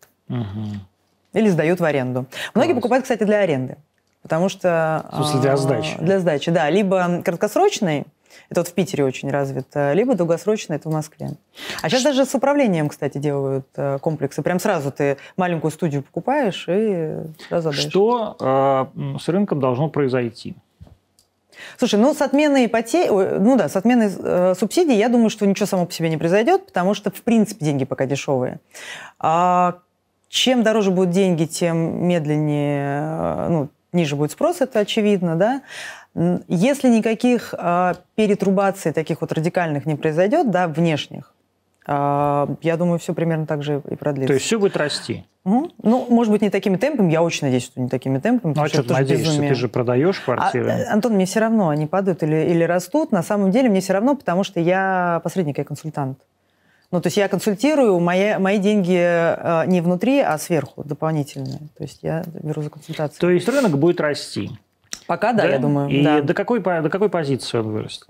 [1.31, 2.25] Или сдают в аренду.
[2.53, 3.77] Многие покупают, кстати, для аренды.
[4.21, 5.05] Потому что...
[5.11, 5.97] В смысле, для а, сдачи?
[5.99, 6.69] Для сдачи, да.
[6.69, 8.05] Либо краткосрочный,
[8.49, 11.31] это вот в Питере очень развито, либо долгосрочный, это в Москве.
[11.81, 14.41] А сейчас даже с управлением, кстати, делают э, комплексы.
[14.41, 17.15] Прям сразу ты маленькую студию покупаешь и
[17.47, 17.89] сразу отдаешь.
[17.89, 20.55] Что э, с рынком должно произойти?
[21.77, 25.65] Слушай, ну с отменой ипотеки, ну да, с отменой э, субсидий, я думаю, что ничего
[25.65, 28.59] само по себе не произойдет, потому что, в принципе, деньги пока дешевые.
[29.19, 29.79] А
[30.29, 35.61] чем дороже будут деньги, тем медленнее, э, ну, ниже будет спрос, это очевидно, да.
[36.15, 41.33] Если никаких э, перетрубаций таких вот радикальных не произойдет, да, внешних,
[41.87, 44.27] э, я думаю, все примерно так же и продлится.
[44.27, 45.25] То есть все будет расти?
[45.45, 45.71] Угу.
[45.81, 47.11] Ну, может быть, не такими темпами.
[47.11, 48.53] Я очень надеюсь, что не такими темпами.
[48.55, 49.25] Ну, а что ты надеешься?
[49.25, 49.49] Безумие.
[49.49, 50.69] Ты же продаешь квартиры.
[50.71, 53.11] А, Антон, мне все равно, они падают или, или растут.
[53.11, 56.19] На самом деле мне все равно, потому что я посредник, я консультант.
[56.91, 61.57] Ну, то есть я консультирую, мои, мои деньги э, не внутри, а сверху, дополнительные.
[61.75, 63.19] То есть я беру за консультацию.
[63.19, 64.51] То есть рынок будет расти?
[65.07, 65.49] Пока да, да?
[65.49, 65.89] я думаю.
[65.89, 66.21] И да.
[66.21, 68.09] до, какой, до какой позиции он вырастет?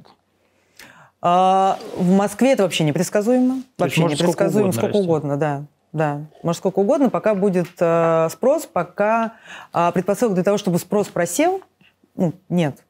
[1.21, 3.63] А, в Москве это вообще непредсказуемо.
[3.77, 5.63] То вообще непредсказуемо, сколько, сколько угодно, да.
[5.93, 9.33] Да, может сколько угодно, пока будет э, спрос, пока
[9.71, 11.61] э, предпосылок для того, чтобы спрос просел,
[12.15, 12.83] ну, нет.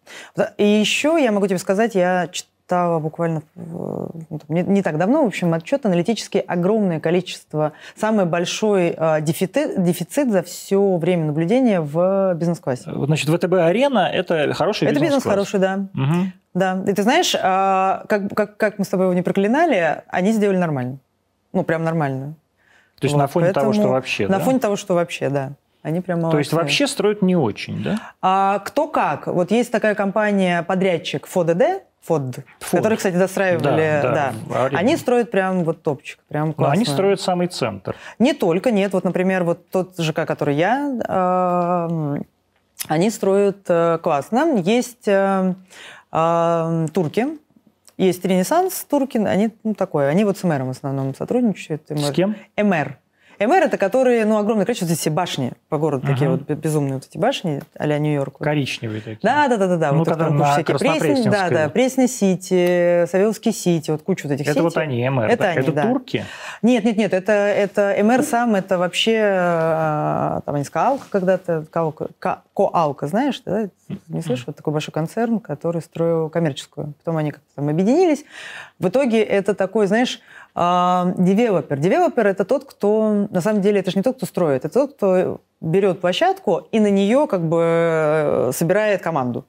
[0.58, 2.30] И еще я могу тебе сказать, я
[2.64, 4.10] читала буквально ну,
[4.48, 10.32] не, не так давно, в общем, отчет аналитический, огромное количество, самый большой э, дефицит, дефицит
[10.32, 12.92] за все время наблюдения в бизнес-классе.
[13.06, 15.36] Значит, ВТБ-арена– это хороший это бизнес-класс?
[15.36, 15.88] Это бизнес хороший, да.
[15.94, 16.32] Угу.
[16.54, 20.32] Да, и ты знаешь, э, как, как, как мы с тобой его не проклинали, они
[20.32, 21.00] сделали нормально.
[21.52, 22.36] Ну, прям нормально.
[23.00, 24.44] То есть вот, на фоне того, что вообще, На да?
[24.44, 25.52] фоне того, что вообще, да.
[25.82, 26.36] Они прям молодцы.
[26.36, 28.00] То есть вообще строят не очень, да?
[28.22, 29.28] А, кто как.
[29.28, 32.80] Вот есть такая компания, подрядчик ФОДД, ФОД, Фод.
[32.80, 34.34] который, кстати, достраивали, да, да.
[34.50, 34.78] да.
[34.78, 36.76] Они строят прям вот топчик, прям классно.
[36.76, 37.96] Но они строят самый центр.
[38.20, 38.92] Не только, нет.
[38.94, 42.22] Вот, например, вот тот ЖК, который я, э,
[42.88, 44.58] они строят э, классно.
[44.58, 45.56] Есть э,
[46.12, 47.28] э, турки,
[47.98, 51.84] есть Ренессанс Туркин, они ну, такое, они вот с мэром в основном сотрудничают.
[51.88, 52.36] С кем?
[52.58, 52.98] МР.
[53.48, 56.12] МР это которые, ну, огромное количество, вот эти башни по городу, uh-huh.
[56.12, 58.38] такие вот безумные вот эти башни а-ля Нью-Йорк.
[58.40, 59.20] Коричневые такие.
[59.22, 59.92] Да, да, да, да, да.
[59.92, 64.34] Ну, вот когда на всякие Пресни, да, да, Пресни Сити, Савеловский Сити, вот кучу вот
[64.34, 64.64] этих это сити.
[64.64, 65.26] вот они, МР.
[65.26, 65.50] Это да?
[65.50, 65.84] они, это да.
[65.84, 66.26] турки?
[66.62, 72.08] Нет, нет, нет, это, это МР сам, это вообще, там они Каалка когда-то, Каалка,
[72.54, 73.70] Коалка, знаешь, да?
[74.08, 74.46] Не слышал?
[74.48, 76.94] Вот такой большой концерн, который строил коммерческую.
[77.04, 78.26] Потом они как-то там объединились.
[78.80, 80.20] В итоге это такой, знаешь,
[80.56, 81.80] девелопер.
[81.80, 84.94] Девелопер– это тот, кто, на самом деле, это же не тот, кто строит, это тот,
[84.94, 89.46] кто берет площадку и на нее как бы э, собирает команду.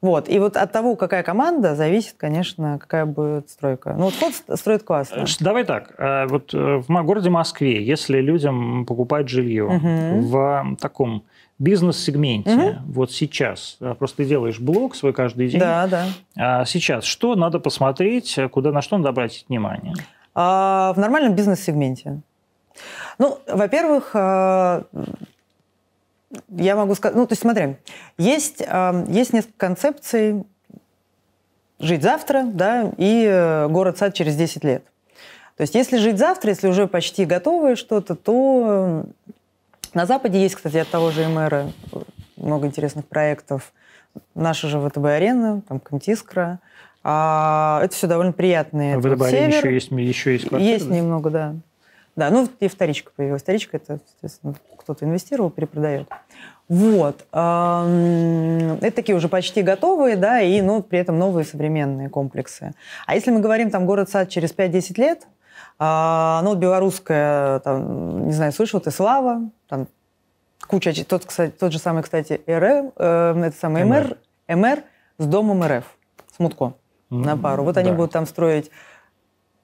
[0.00, 0.28] Вот.
[0.28, 3.94] И вот от того, какая команда, зависит, конечно, какая будет стройка.
[3.96, 5.24] Ну, вот тот строит классно.
[5.40, 5.94] Давай так.
[5.98, 10.20] Э, вот э, в городе Москве, если людям покупать жилье угу.
[10.28, 11.24] в таком
[11.58, 12.74] бизнес-сегменте, угу.
[12.86, 15.60] вот сейчас, просто ты делаешь блог свой каждый день.
[15.60, 16.06] Да, да.
[16.36, 19.94] А сейчас что надо посмотреть, куда, на что надо обратить внимание?
[20.34, 22.20] А, в нормальном бизнес-сегменте.
[23.18, 24.84] Ну, во-первых, а,
[26.48, 27.76] я могу сказать, ну, то есть смотри,
[28.18, 28.60] есть,
[29.08, 30.44] есть несколько концепций
[31.80, 34.84] жить завтра, да, и э, город-сад через 10 лет.
[35.56, 39.04] То есть если жить завтра, если уже почти готовое что-то, то
[39.94, 41.66] на Западе есть, кстати, от того же МР
[42.36, 43.72] много интересных проектов.
[44.34, 46.60] Наша же ВТБ-арена, там Камтискра.
[47.04, 48.96] А это все довольно приятные.
[48.96, 50.72] А в ВТБ-арене еще есть, еще есть квартиры?
[50.72, 51.54] Есть немного, да.
[52.16, 53.42] Да, ну и вторичка появилась.
[53.42, 56.08] Вторичка это, соответственно, кто-то инвестировал, перепродает.
[56.68, 57.24] Вот.
[57.30, 62.72] Это такие уже почти готовые, да, и, ну, при этом новые современные комплексы.
[63.06, 65.28] А если мы говорим там город-сад через 5-10 лет,
[65.78, 69.86] а, ну, вот белорусская, там, не знаю, слышал ты, Слава, там
[70.66, 74.16] куча, тот, кстати, тот же самый, кстати, РФ, э, это самый МР,
[74.48, 74.82] МР
[75.18, 75.84] с домом РФ,
[76.34, 76.74] с Мутко
[77.10, 77.24] mm-hmm.
[77.24, 77.62] на пару.
[77.62, 77.80] Вот да.
[77.80, 78.70] они будут там строить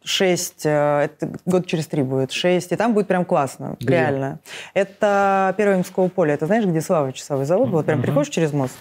[0.05, 3.91] 6, э, это год через три будет, 6, и там будет прям классно, где?
[3.91, 4.39] реально.
[4.73, 7.73] Это Первое Морского поле, это знаешь, где Слава часовой завод, mm-hmm.
[7.73, 8.77] вот прям приходишь через мост,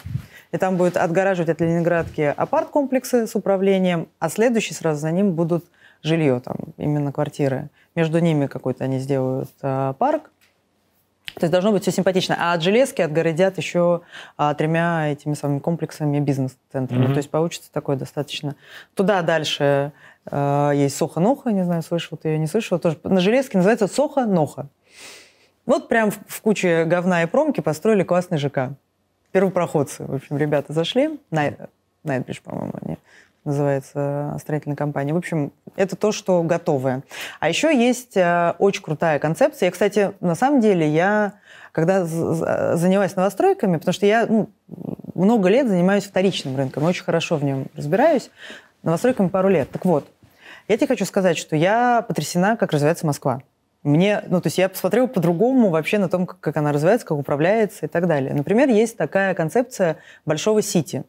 [0.52, 5.66] и там будет отгораживать от Ленинградки апарт-комплексы с управлением, а следующий сразу за ним будут
[6.04, 7.70] жилье, там, именно квартиры.
[7.96, 10.30] Между ними какой-то они сделают а, парк.
[11.36, 12.36] То есть должно быть все симпатично.
[12.38, 14.02] А от железки отгородят еще
[14.38, 17.06] а, тремя этими самыми комплексами бизнес-центрами.
[17.06, 17.14] Mm-hmm.
[17.14, 18.56] То есть получится такое достаточно.
[18.94, 19.94] Туда дальше
[20.26, 22.78] а, есть Соха-Ноха, не знаю, слышал ты ее, не слышал.
[22.78, 24.68] Тоже на железке называется Соха-Ноха.
[25.66, 28.74] Вот прям в, в куче говна и промки построили классный ЖК.
[29.32, 30.06] Первопроходцы.
[30.06, 31.20] В общем, ребята зашли.
[31.32, 31.58] Най...
[32.04, 32.98] Найтбридж, по-моему, они
[33.46, 35.14] называется строительная компания.
[35.14, 37.04] В общем, это то, что готовое.
[37.40, 39.68] А еще есть э, очень крутая концепция.
[39.68, 41.34] Я, кстати, на самом деле, я
[41.74, 44.50] когда занялась новостройками, потому что я ну,
[45.16, 48.30] много лет занимаюсь вторичным рынком, очень хорошо в нем разбираюсь,
[48.84, 49.70] новостройками пару лет.
[49.72, 50.08] Так вот,
[50.68, 53.42] я тебе хочу сказать, что я потрясена, как развивается Москва.
[53.82, 57.18] Мне, ну, то есть я посмотрела по-другому вообще на том, как, как она развивается, как
[57.18, 58.34] управляется и так далее.
[58.34, 61.04] Например, есть такая концепция большого сити.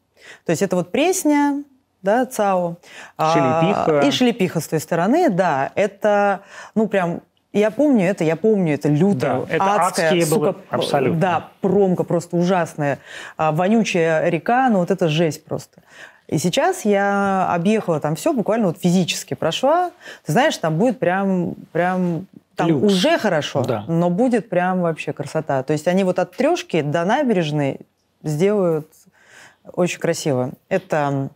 [0.45, 1.63] То есть это вот Пресня,
[2.05, 2.77] да, ЦАО.
[3.19, 4.01] Шелепиха.
[4.01, 5.73] А, и Шелепиха с той стороны, да.
[5.75, 6.43] Это,
[6.75, 7.23] ну, прям
[7.55, 11.21] я помню это, я помню это люто, да, это адская, сука, было, абсолютно.
[11.21, 12.99] Да, промка просто ужасная,
[13.37, 15.81] а, вонючая река, ну вот это жесть просто.
[16.27, 19.93] И сейчас я объехала там все, буквально вот физически прошла.
[20.27, 22.93] Ты знаешь, там будет прям, прям там Люкс.
[22.93, 23.85] уже хорошо, да.
[23.87, 25.63] но будет прям вообще красота.
[25.63, 27.81] То есть они вот от трешки до набережной
[28.23, 28.89] сделают
[29.73, 30.53] очень красиво.
[30.69, 31.31] Это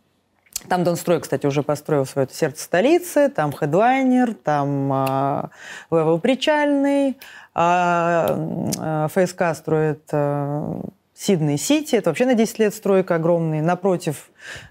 [0.69, 5.49] там Донстрой, кстати, уже построил свое сердце столицы, там хедлайнер, там э,
[5.91, 7.17] Level Причальный,
[7.55, 10.81] а, э, ФСК строит э,
[11.17, 13.61] Sydney City, это вообще на 10 лет стройка огромный.
[13.61, 14.31] Напротив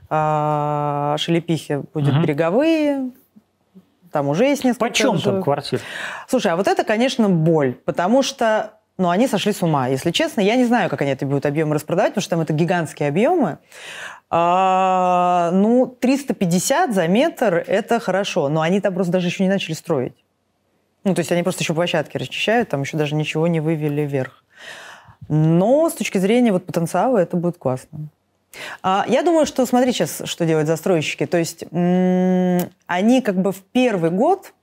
[0.09, 2.21] э, Шелепихи будет угу.
[2.21, 3.11] береговые,
[4.11, 4.85] там уже есть несколько...
[4.85, 5.81] Почем там квартир?
[6.27, 9.87] Слушай, а вот это, конечно, боль, потому что ну, они сошли с ума.
[9.87, 12.53] Если честно, я не знаю, как они это будут объемы распродавать, потому что там это
[12.53, 13.59] гигантские объемы.
[14.29, 19.73] А, ну, 350 за метр– это хорошо, но они там просто даже еще не начали
[19.73, 20.15] строить.
[21.03, 24.43] Ну, то есть они просто еще площадки расчищают, там еще даже ничего не вывели вверх.
[25.29, 28.09] Но с точки зрения вот потенциала это будет классно.
[28.81, 31.25] А, я думаю, что смотри сейчас, что делают застройщики.
[31.25, 34.53] То есть они как бы в первый год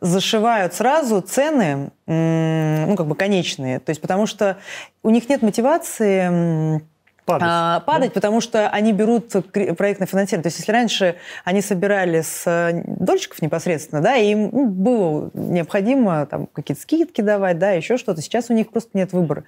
[0.00, 3.80] зашивают сразу цены, ну, как бы конечные.
[3.80, 4.58] То есть потому что
[5.02, 6.82] у них нет мотивации
[7.26, 8.14] падать, а, падать да?
[8.14, 9.32] потому что они берут
[9.76, 10.44] проектное финансирование.
[10.44, 15.30] То есть если раньше они собирали с э, дольщиков непосредственно, да, и им ну, было
[15.34, 19.44] необходимо там какие-то скидки давать, да, еще что-то, сейчас у них просто нет выбора.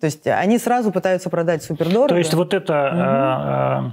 [0.00, 2.08] То есть они сразу пытаются продать супердорого.
[2.08, 3.92] То есть вот эта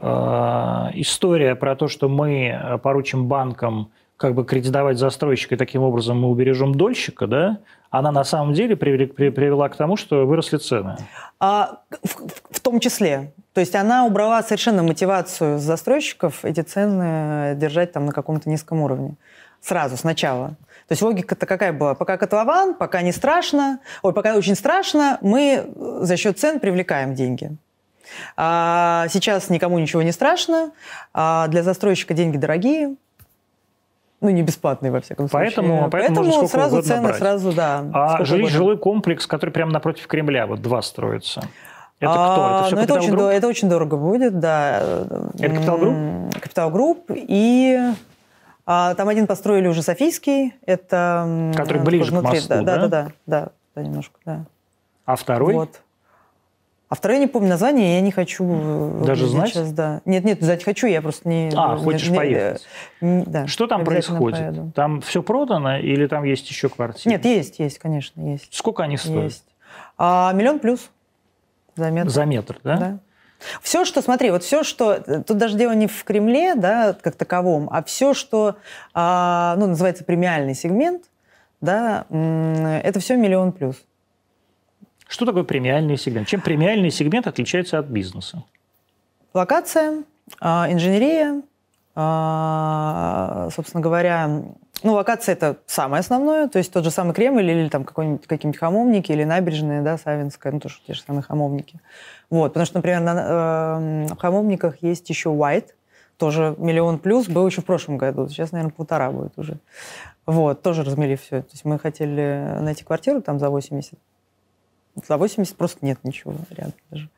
[0.00, 0.06] угу.
[0.06, 5.82] э, э, история про то, что мы поручим банкам как бы кредитовать застройщика, и таким
[5.82, 7.58] образом мы убережем дольщика, да,
[7.90, 10.96] она на самом деле привела к тому, что выросли цены.
[11.38, 13.32] А, в, в том числе.
[13.52, 19.14] То есть она убрала совершенно мотивацию застройщиков эти цены держать там на каком-то низком уровне.
[19.60, 20.48] Сразу, сначала.
[20.88, 21.94] То есть логика-то какая была?
[21.94, 27.52] Пока котлован, пока не страшно, ой, пока очень страшно, мы за счет цен привлекаем деньги.
[28.36, 30.72] А сейчас никому ничего не страшно,
[31.12, 32.96] а для застройщика деньги дорогие,
[34.20, 35.90] ну, не бесплатные, во всяком поэтому, случае.
[35.90, 37.18] Поэтому, поэтому сразу цены, брать.
[37.18, 37.84] сразу, да.
[37.92, 41.42] А жилищ, жилой комплекс, который прямо напротив Кремля, вот два строятся.
[42.00, 42.66] Это а, кто?
[42.66, 43.22] Это ну, это очень, групп?
[43.24, 44.78] это очень дорого будет, да.
[45.38, 45.94] Это Capital Group?
[46.40, 47.10] Capital Group.
[47.10, 47.78] И
[48.66, 50.54] а, там один построили уже Софийский.
[50.66, 51.52] Это...
[51.56, 52.62] Который ближе внутри, к мосту, да?
[52.62, 54.44] Да, да, да, да, да, немножко, да.
[55.04, 55.54] А второй?
[55.54, 55.80] Вот.
[56.88, 58.44] А второе не помню название, я не хочу...
[58.44, 59.50] Э, Даже знать?
[59.50, 60.00] Сейчас, да.
[60.04, 61.50] Нет, нет, знать хочу, я просто не...
[61.56, 62.66] А, хочешь не, поехать.
[63.00, 64.38] Не, да, Что там происходит?
[64.38, 64.72] Поеду.
[64.74, 67.10] Там все продано или там есть еще квартиры?
[67.10, 68.54] Нет, есть, есть, конечно, есть.
[68.54, 69.24] Сколько они стоят?
[69.24, 69.44] Есть.
[69.98, 70.90] А, миллион плюс
[71.76, 72.10] за метр.
[72.10, 72.76] За метр, да?
[72.76, 72.98] Да.
[73.62, 75.00] Все, что, смотри, вот все, что...
[75.22, 78.56] Тут даже дело не в Кремле, да, как таковом, а все, что,
[78.94, 81.04] а, ну, называется премиальный сегмент,
[81.60, 83.76] да, это все миллион плюс.
[85.08, 86.26] Что такое премиальный сегмент?
[86.28, 88.44] Чем премиальный сегмент отличается от бизнеса?
[89.34, 90.04] Локация,
[90.40, 91.42] а, инженерия,
[91.94, 94.42] собственно говоря,
[94.82, 98.26] ну, локация– это самое основное, то есть тот же самый Кремль или, или там какой-нибудь,
[98.26, 101.80] какие-нибудь хамовники, или набережные, да, Савинская, ну, тоже те же самые хамовники.
[102.30, 105.68] Вот, потому что, например, на, э, в хамовниках есть еще White,
[106.18, 109.58] тоже миллион плюс, был еще в прошлом году, сейчас, наверное, полтора будет уже.
[110.26, 111.42] Вот, тоже размели все.
[111.42, 113.98] То есть мы хотели найти квартиру там за 80
[115.08, 117.08] за 80 просто нет ничего рядом даже.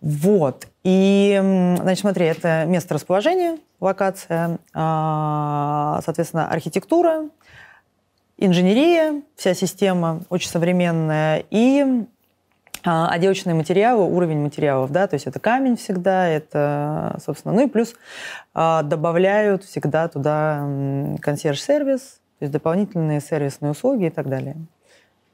[0.00, 0.66] Вот.
[0.84, 1.36] И,
[1.80, 7.28] значит, смотри, это место расположения, локация, а, соответственно, архитектура,
[8.36, 12.04] инженерия, вся система очень современная, и
[12.84, 17.66] а, отделочные материалы, уровень материалов, да, то есть это камень всегда, это, собственно, ну и
[17.68, 17.94] плюс
[18.54, 20.66] а, добавляют всегда туда
[21.20, 24.56] консьерж-сервис, то есть дополнительные сервисные услуги и так далее.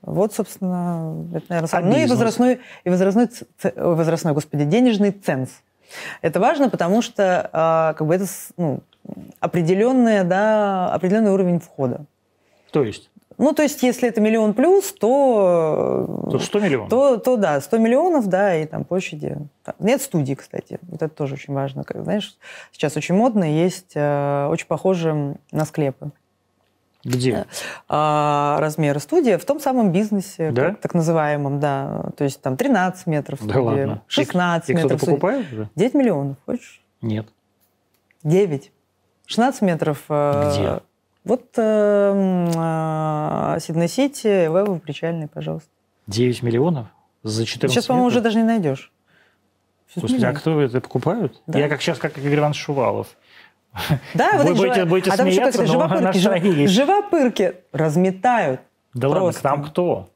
[0.00, 1.94] Вот, собственно, это, наверное, самое.
[1.94, 3.28] А ну и возрастной, и возрастной,
[3.74, 5.48] возрастной, господи, денежный ценз.
[6.22, 8.80] Это важно, потому что а, как бы это ну,
[9.40, 12.06] определенное, да, определенный уровень входа.
[12.70, 13.10] То есть?
[13.36, 16.28] Ну, то есть, если это миллион плюс, то...
[16.30, 16.90] То 100 миллионов.
[16.90, 19.36] То, то да, 100 миллионов, да, и там площади.
[19.80, 20.78] Нет студий, кстати.
[20.82, 21.82] Вот это тоже очень важно.
[21.82, 22.36] Как, знаешь,
[22.70, 26.12] сейчас очень модно, есть э, очень похожие на склепы.
[27.04, 27.46] Где?
[27.88, 30.70] А, размеры студии в том самом бизнесе, Да?
[30.70, 32.10] как- так называемом, да.
[32.16, 34.02] То есть там 13 метров Да студия, ладно.
[34.06, 35.14] 16 И, и кто-то метров студия.
[35.16, 35.68] покупает уже?
[35.74, 36.82] 9 миллионов, хочешь?
[37.02, 37.26] Нет.
[38.22, 38.72] 9.
[39.26, 40.02] 16 метров.
[40.08, 40.80] э, Где?
[41.24, 45.68] Вот э, э, Сидней-Сити, Вева, Причальный, пожалуйста.
[46.06, 46.86] 9 миллионов
[47.22, 48.90] за 14 Сейчас, по-моему, уже даже не найдешь.
[49.96, 51.40] Господи, а кто это покупают?
[51.46, 51.58] Да.
[51.58, 53.08] Я как сейчас, как Игорь Иванович Шувалов.
[54.14, 56.72] Да, Вы вот эти будете- будете а там еще как-то живопырки, есть.
[56.72, 58.60] живопырки разметают
[58.94, 59.42] Да ладно, Просто.
[59.42, 60.08] там кто?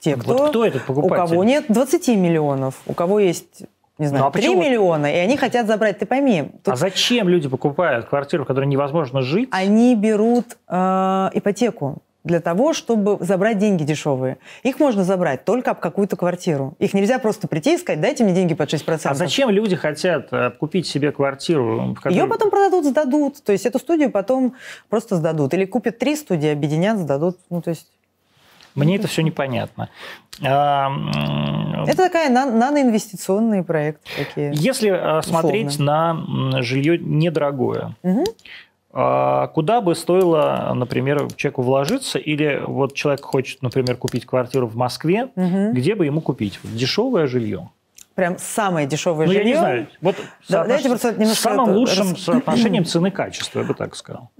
[0.00, 1.28] те, Вот кто, кто этот у покупатель?
[1.28, 3.64] кого нет 20 миллионов, у кого есть,
[3.98, 5.98] не знаю, Ну, а 3 почему- миллиона, и они хотят забрать.
[5.98, 9.48] Ты пойми, тут А зачем люди покупают квартиру, в которой невозможно жить?
[9.52, 14.36] они берут э, ипотеку для того, чтобы забрать деньги дешевые.
[14.62, 16.74] Их можно забрать только об какую-то квартиру.
[16.78, 19.00] Их нельзя просто прийти и сказать, дайте мне деньги под 6%.
[19.04, 21.94] А зачем люди хотят э, купить себе квартиру?
[21.94, 23.42] в которой- Ее потом продадут, сдадут.
[23.42, 24.54] То есть эту студию потом
[24.90, 25.54] просто сдадут.
[25.54, 27.38] Или купят три студии, объединят, сдадут.
[27.48, 27.86] Ну, то есть
[28.74, 29.88] Мне это все непонятно.
[30.46, 30.90] А,
[31.86, 34.52] это такая на- наноинвестиционные проекты такие.
[34.54, 36.16] Если э, смотреть на
[36.62, 38.24] жилье недорогое, Мгм.
[38.92, 44.76] А куда бы стоило, например, человеку вложиться, или вот человек хочет, например, купить квартиру в
[44.76, 45.72] Москве, Мгм.
[45.72, 46.58] где бы ему купить?
[46.64, 47.70] Дешевое жилье.
[48.16, 49.48] Прям самое дешевое Ну, жилье.
[49.48, 49.86] я не знаю.
[50.02, 50.16] Вот
[50.48, 54.30] Да, давайте просто немножко самым это лучшим рас- соотношением цены-качества, я бы так сказал.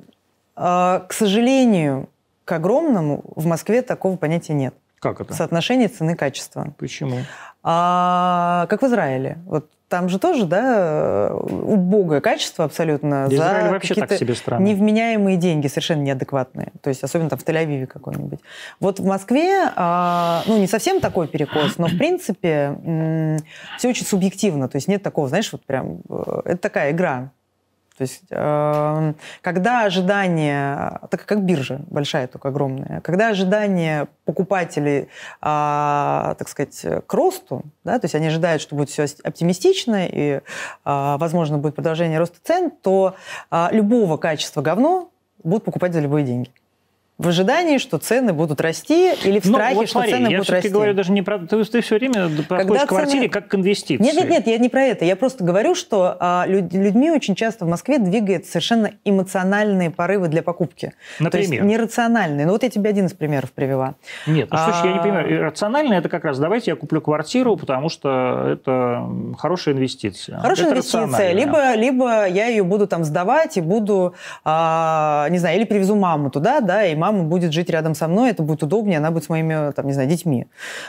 [0.56, 2.08] А, к сожалению,
[2.44, 4.74] к огромному в Москве такого понятия нет.
[4.98, 5.32] Как это?
[5.32, 6.74] Соотношение цены-качества.
[6.76, 7.18] Почему?
[7.62, 9.38] А, как в Израиле.
[9.46, 13.24] Вот там же тоже, да, убогое качество абсолютно.
[13.24, 14.64] Да за Израиль вообще так себе страна.
[14.64, 16.68] Невменяемые деньги, совершенно неадекватные.
[16.80, 18.38] То есть особенно там в Тель-Авиве какой-нибудь.
[18.78, 23.40] Вот в Москве, а, ну, не совсем такой перекос, но в принципе
[23.78, 24.68] все очень субъективно.
[24.68, 26.00] То есть нет такого, знаешь, вот прям...
[26.08, 27.32] э, Это такая игра.
[28.00, 35.08] То есть, э, когда ожидания, так как биржа большая, только огромная, когда ожидания покупателей,
[35.42, 40.40] а, так сказать, к росту, да, то есть они ожидают, что будет все оптимистично и,
[40.82, 43.16] а, возможно, будет продолжение роста цен, то
[43.50, 45.10] а, любого качества говно
[45.44, 46.50] будут покупать за любые деньги.
[47.20, 50.38] В ожидании, что цены будут расти, или в Ну, страхе, вот что смотри, цены я
[50.38, 50.68] будут расти.
[50.70, 51.38] говорю даже не про...
[51.38, 54.02] Ты, ты все время подходишь к квартире цены- как к инвестиции.
[54.02, 55.04] Нет, нет, нет, я не про это.
[55.04, 60.28] Я просто говорю, что а, люд- людьми очень часто в Москве двигает совершенно эмоциональные порывы
[60.28, 60.94] для покупки.
[61.18, 61.64] То есть Например?
[61.64, 62.46] нерациональные.
[62.46, 63.96] Ну вот я тебе один из примеров привела.
[64.26, 65.42] Нет, ну, слушай, я не А- понимаю.
[65.44, 69.06] Рационально это как раз, давайте я куплю квартиру, потому что это
[69.36, 70.38] хорошая инвестиция.
[70.38, 71.32] Хорошая Это инвестиция.
[71.34, 76.30] Либо, либо я ее буду там сдавать и буду, а, не знаю, или привезу маму
[76.30, 79.28] туда, да, и мама будет жить рядом со мной, это будет удобнее, она будет с
[79.28, 80.46] моими, там, не знаю, детьми.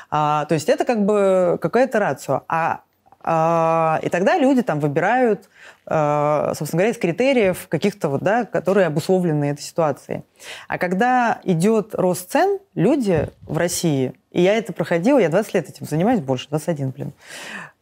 [0.10, 2.42] А, то есть это как бы какая-то рацио.
[2.48, 2.82] А,
[3.24, 5.50] а, и тогда люди там выбирают,
[5.86, 10.24] а, собственно говоря, из критериев каких-то вот, да, которые обусловлены этой ситуацией.
[10.68, 15.70] А когда идет рост цен, люди в России, и я это проходила, я 20 лет
[15.70, 17.14] этим занимаюсь, больше, 21, блин,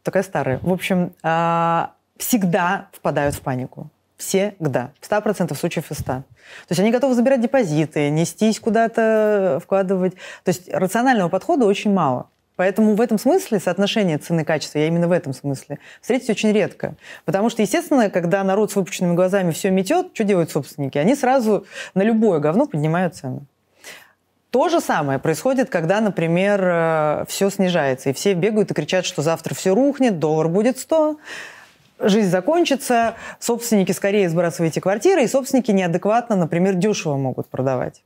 [0.04, 0.60] такая старая.
[0.62, 3.90] В общем, а, всегда впадают в панику.
[4.20, 4.92] Всегда.
[5.00, 6.06] В 100% случаев из 100.
[6.06, 6.24] То
[6.70, 10.16] есть они готовы забирать депозиты, нестись куда-то, вкладывать.
[10.44, 12.30] То есть рационального подхода очень мало.
[12.58, 16.96] Поэтому в этом смысле соотношение цены-качества, я именно в этом смысле, встретить очень редко.
[17.24, 20.98] Потому что, естественно, когда народ с выпученными глазами все метет, что делают собственники?
[20.98, 23.44] Они сразу на любое говно поднимают цены.
[24.50, 29.54] То же самое происходит, когда, например, все снижается, и все бегают и кричат, что завтра
[29.56, 31.18] все рухнет, доллар будет 100,
[32.00, 38.02] жизнь закончится, собственники скорее сбрасывайте квартиры, и собственники неадекватно, например, дешево могут продавать.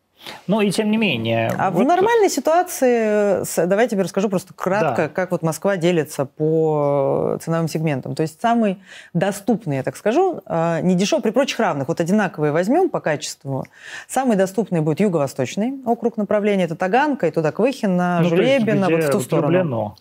[0.47, 1.51] Ну и тем не менее.
[1.57, 5.07] А вот- в нормальной ситуации, давайте тебе расскажу просто кратко, Да.
[5.09, 8.15] как вот Москва делится по ценовым сегментам.
[8.15, 8.77] То есть самый
[9.13, 13.65] доступный, я так скажу, э, не дешевый, при прочих равных, вот одинаковые возьмем по качеству.
[14.07, 19.03] Самый доступный будет юго-восточный округ направления, это Таганка, и туда Квыхина, ну, есть Жулебина, вот
[19.03, 19.51] в ту сторону.
[19.51, 19.95] Люблено.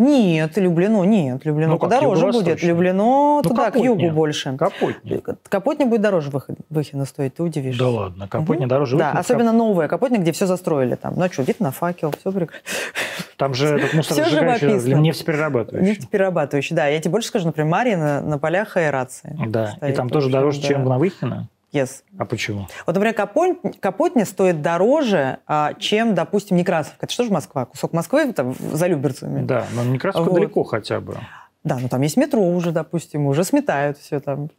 [0.00, 2.34] Нет, Люблено, нет, Люблено Ну, как, подороже будет.
[2.36, 2.68] юго-восточный?
[2.70, 3.84] Люблено Ну, туда, к Капотня.
[4.06, 4.56] югу больше.
[4.56, 5.20] Капотня.
[5.48, 6.30] Капотня будет дороже
[6.70, 7.82] Выхина стоить, ты удивишься.
[7.82, 8.68] Да ладно, Капотня Мгм.
[8.68, 8.96] дороже.
[8.96, 11.14] Да, Выхина, особенно новая Капотня, где все застроили там.
[11.16, 12.66] Ну а что, вид на факел, все прекрасно.
[13.36, 14.94] Там же этот мусор Всё сжигающий, живописно.
[15.00, 15.90] нефтеперерабатывающий.
[15.90, 16.86] Нефтеперерабатывающий, да.
[16.86, 19.36] Я тебе больше скажу, например, Мария на, на полях аэрации.
[19.48, 19.96] Да, и стоит.
[19.96, 20.68] там тоже дороже, да.
[20.68, 21.48] чем на Выхино.
[21.72, 22.02] Yes.
[22.18, 22.66] А почему?
[22.84, 27.06] Вот, например, Капотня, Капотня стоит дороже, а, чем, допустим, Некрасовка.
[27.06, 27.64] Это что же Москва?
[27.64, 29.44] Кусок Москвы там, за Люберцами.
[29.44, 30.34] Да, но Некрасовка Вот.
[30.34, 31.16] далеко хотя бы.
[31.62, 34.50] Да, ну там есть метро уже, допустим, уже сметают все там.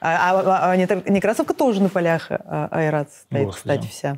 [0.00, 3.76] А, а, а Некрасовка тоже на полях а, аэрации стоит, Господи.
[3.78, 4.16] кстати, вся.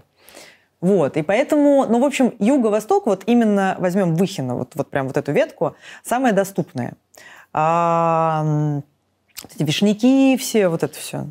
[0.81, 5.17] Вот, и поэтому, ну, в общем, юго-восток, вот именно возьмем Выхино, вот, вот прям вот
[5.19, 6.95] эту ветку, самая доступная.
[7.53, 8.81] А,
[9.55, 11.27] эти вишняки все, вот это все.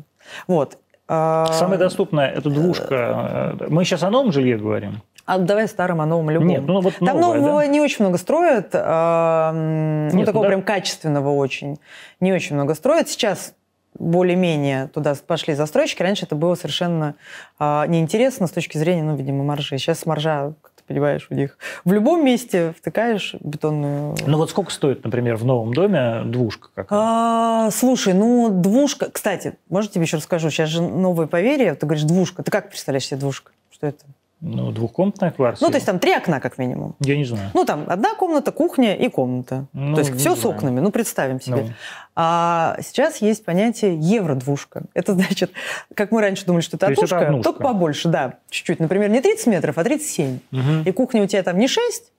[0.46, 0.78] Вот.
[1.08, 3.56] А, самая доступная– это двушка.
[3.68, 5.02] Мы сейчас о новом жилье говорим?
[5.26, 6.48] А давай старым, о новом, любом.
[6.48, 7.66] Нет, ну вот Там новое, нового да?
[7.66, 10.48] не очень много строят, а, ну, Нет, такого да.
[10.48, 11.78] прям качественного очень.
[12.20, 13.08] Не очень много строят.
[13.08, 13.54] Сейчас
[13.98, 16.02] более-менее туда пошли застройщики.
[16.02, 17.14] Раньше это было совершенно
[17.58, 19.78] а, неинтересно с точки зрения, ну, видимо, маржи.
[19.78, 20.54] Сейчас маржа,
[20.90, 24.16] понимаешь, у них в любом месте втыкаешь бетонную...
[24.26, 26.68] Ну вот сколько стоит, например, в новом доме двушка?
[26.74, 26.88] Как?
[26.90, 29.08] А, слушай, ну двушка...
[29.08, 30.50] Кстати, может, тебе еще расскажу.
[30.50, 31.76] Сейчас же новое поверье.
[31.76, 32.42] Ты говоришь двушка.
[32.42, 33.52] Ты как представляешь себе двушка?
[33.70, 34.04] Что это?
[34.40, 35.66] Ну, двухкомнатная квартира.
[35.66, 36.96] Ну, то есть там три окна, как минимум.
[37.00, 37.50] Я не знаю.
[37.52, 39.66] Ну, там одна комната, кухня и комната.
[39.74, 40.36] Ну, то есть все знаю.
[40.36, 41.56] с окнами, ну, представим себе.
[41.56, 41.72] Ну.
[42.16, 44.84] А сейчас есть понятие евро-двушка.
[44.94, 45.52] Это значит,
[45.94, 48.80] как мы раньше думали, что это то однушка, это только побольше, да, чуть-чуть.
[48.80, 50.38] Например, не 30 метров, а 37.
[50.52, 50.60] Угу.
[50.86, 52.12] И кухня у тебя там не 6,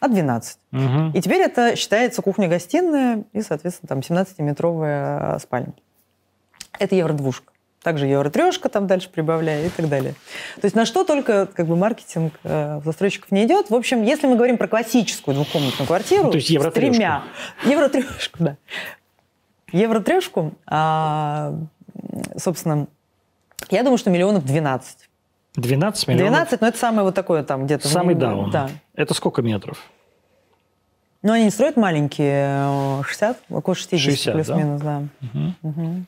[0.00, 0.58] а 12.
[0.72, 0.80] Угу.
[1.14, 5.72] И теперь это считается кухня-гостиная и, соответственно, там 17-метровая спальня.
[6.78, 7.51] Это евро-двушка.
[7.82, 10.14] Также евро-трешка там дальше прибавляя и так далее.
[10.60, 13.70] То есть на что только как бы маркетинг э, застройщиков не идет.
[13.70, 17.24] В общем, если мы говорим про классическую двухкомнатную квартиру ну, то есть евро с тремя...
[17.64, 18.56] Евро-трешку, да.
[19.72, 21.54] Евро-трешку, а,
[22.36, 22.86] собственно,
[23.70, 25.08] я думаю, что миллионов 12.
[25.56, 26.32] 12 миллионов?
[26.32, 27.88] 12, но это самое вот такое там где-то...
[27.88, 28.50] Самый даун.
[28.50, 28.70] Да.
[28.94, 29.82] Это сколько метров?
[31.22, 35.02] Ну, они не строят маленькие, 60, около 60, 60 плюс-минус, да.
[35.20, 35.28] да.
[35.40, 35.54] Угу.
[35.62, 36.04] Угу.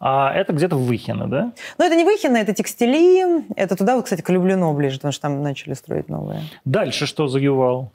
[0.00, 1.52] А это где-то в Выхино, да?
[1.78, 3.44] Ну, это не Выхино, это текстили.
[3.54, 6.42] Это туда, вот, кстати, к Люблино ближе, потому что там начали строить новые.
[6.64, 7.92] Дальше что за Ювал?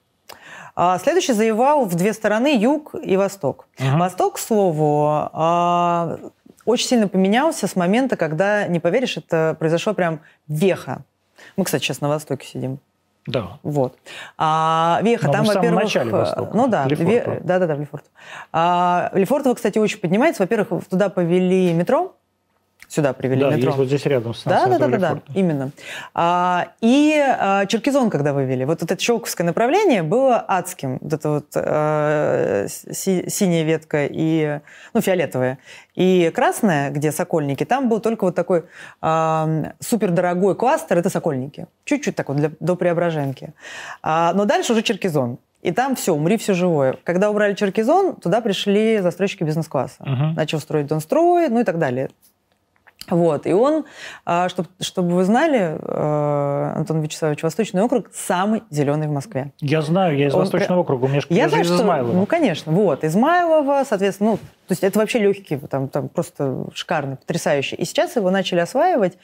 [0.76, 3.68] А следующий за Ювал в две стороны, юг и восток.
[3.80, 3.98] Угу.
[3.98, 6.20] Восток, к слову, а,
[6.66, 11.04] очень сильно поменялся с момента, когда, не поверишь, это произошло прям веха.
[11.58, 12.80] Мы, кстати, сейчас на востоке сидим.
[13.28, 13.58] Да.
[13.64, 13.98] Вот.
[14.38, 15.84] А Веха, Но там, во-первых...
[16.54, 17.42] Ну да, Ве...
[17.44, 18.12] да, да, да, в Лефортово.
[18.54, 20.44] А, Лефортово, кстати, очень поднимается.
[20.44, 22.16] Во-первых, туда повели метро,
[22.96, 23.66] Сюда привели да, метро.
[23.66, 25.72] есть вот здесь рядом с Да, да, да, да, да, именно.
[26.14, 31.00] А, и а, Черкизон, когда вывели, вот, вот это Щелковское направление было адским.
[31.02, 34.62] Вот это вот а, си, синяя ветка и,
[34.94, 35.58] ну, фиолетовая.
[35.96, 38.64] И красная, где Сокольники, там был только вот такой
[39.02, 41.68] а, супердорогой кластер, это Сокольники.
[41.84, 43.52] Чуть-чуть такой для, до Преображенки.
[44.04, 45.38] А, но дальше уже Черкизон.
[45.64, 46.96] И там все, умри, все живое.
[47.04, 50.02] Когда убрали Черкизон, туда пришли застройщики бизнес-класса.
[50.02, 50.34] Uh-huh.
[50.34, 52.10] Начал строить Донстрой, ну и так далее.
[53.10, 53.86] Вот, и он,
[54.48, 59.52] чтобы, чтобы вы знали, э, Антон Вячеславович, Восточный округ самый зеленый в Москве.
[59.60, 62.14] Я знаю, я из он, Восточного округа, у меня я знаю, из что, Измайлова.
[62.14, 67.18] Ну, конечно, вот, Измайлова, соответственно, ну, то есть это вообще легкий, там, там просто шикарный,
[67.18, 67.76] потрясающий.
[67.76, 69.18] И сейчас его начали осваивать,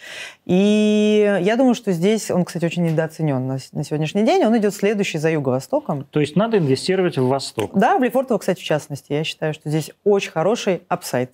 [0.45, 4.75] и я думаю, что здесь, он, кстати, очень недооценен на, на сегодняшний день, он идет
[4.75, 6.05] следующий за юго-востоком.
[6.11, 7.71] То есть надо инвестировать в Восток?
[7.73, 9.13] Да, в Лефортово, кстати, в частности.
[9.13, 11.31] Я считаю, что здесь очень хороший апсайт.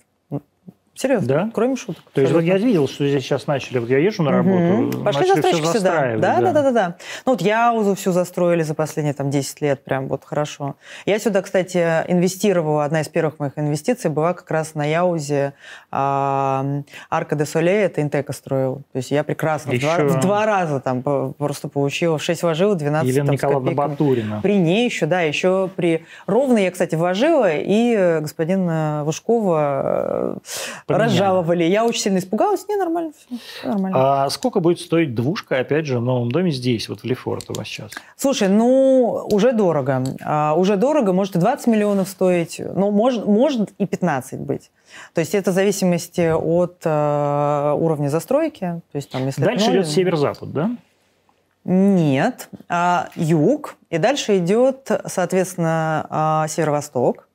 [0.98, 1.28] Серьезно?
[1.28, 1.50] Да?
[1.54, 2.02] Кроме шуток.
[2.12, 5.04] То есть вот я видел, что здесь сейчас начали, вот я езжу на работу, угу.
[5.04, 6.16] Пошли застройщики сюда.
[6.16, 6.96] Да, да, да, да, да.
[7.24, 10.74] Ну вот Яузу всю застроили за последние там 10 лет, прям вот хорошо.
[11.06, 11.78] Я сюда, кстати,
[12.08, 15.52] инвестировала, одна из первых моих инвестиций была как раз на Яузе
[15.92, 16.66] а,
[17.10, 18.82] Арка де Соле, это Интека строил.
[18.90, 19.86] То есть я прекрасно Еще...
[19.86, 21.04] в, два, в два раза там
[21.38, 24.40] просто получила в 6 вложила, 12 Елена там, Николаевна Батурина.
[24.42, 26.04] При ней еще, да, еще при...
[26.26, 28.68] Ровно я, кстати, вложила, и господин
[30.88, 31.64] Вушкова разжаловали.
[31.64, 32.66] Я очень сильно испугалась.
[32.68, 33.68] Не, нормально все.
[33.68, 34.24] нормально.
[34.24, 37.92] А сколько будет стоить двушка, опять же, в новом доме здесь, вот в Лефортово сейчас?
[38.16, 40.04] Слушай, ну, уже дорого.
[40.24, 44.70] А, уже дорого, может и 20 миллионов стоить, ну, может, может и 15 быть.
[45.14, 48.80] То есть это в зависимости от э, уровня застройки.
[48.90, 50.70] То есть, там, если Дальше идет север-запад, да?
[51.64, 57.27] Нет, а, юг, и дальше идет, соответственно, а, северо-восток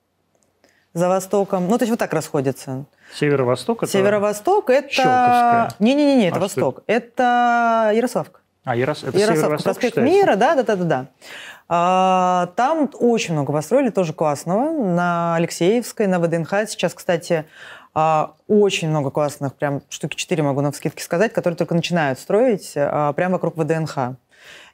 [0.94, 1.68] за востоком.
[1.68, 2.86] Ну, то есть вот так расходится.
[3.14, 3.92] Северо-восток это...
[3.92, 5.68] Северо-восток это...
[5.78, 6.82] Не-не-не, это а восток.
[6.86, 8.40] Это, это Ярославка.
[8.64, 9.04] А, Ярос...
[9.04, 9.62] это Ярославка.
[9.62, 10.00] Проспект считается?
[10.00, 11.06] Мира, да, да, да, да, да.
[11.68, 14.72] А, там очень много построили, тоже классного.
[14.72, 16.50] На Алексеевской, на ВДНХ.
[16.68, 17.44] Сейчас, кстати,
[17.94, 22.72] а, очень много классных, прям штуки четыре могу на вскидке сказать, которые только начинают строить
[22.76, 24.16] а, прямо вокруг ВДНХ.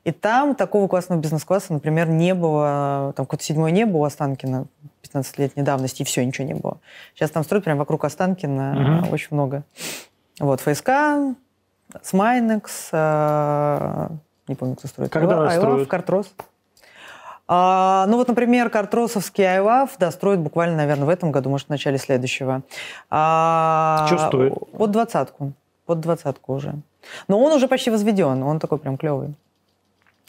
[0.04, 4.66] И там такого классного бизнес-класса, например, не было, там какой-то седьмой не было Останкина,
[5.12, 6.78] 15-летней давности, и все, ничего не было.
[7.14, 9.12] Сейчас там строят прямо вокруг Останкина угу.
[9.14, 9.62] очень много.
[10.38, 10.90] Вот, ФСК,
[12.02, 14.08] Смайнекс, э,
[14.48, 15.12] не помню, кто строит.
[15.12, 16.32] Когда Айлав, Картрос.
[17.52, 21.98] А, ну вот, например, Картросовский Айвав достроят буквально, наверное, в этом году, может, в начале
[21.98, 22.62] следующего.
[23.10, 24.54] А, Что стоит?
[24.70, 25.52] Под двадцатку.
[25.84, 26.74] Под двадцатку уже.
[27.26, 29.34] Но он уже почти возведен, он такой прям клевый.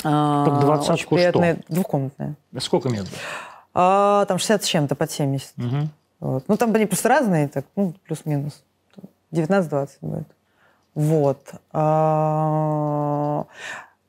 [0.03, 1.57] А, под двадцатку что?
[1.69, 2.34] Двухкомнатная.
[2.57, 3.13] Сколько метров?
[3.74, 5.53] А, там 60 с чем-то, под 70.
[5.57, 5.89] Угу.
[6.19, 6.43] Вот.
[6.47, 8.63] Ну, там они просто разные, так, ну, плюс-минус.
[9.32, 10.28] 19-20 будет.
[10.93, 11.53] Вот.
[11.72, 13.45] А,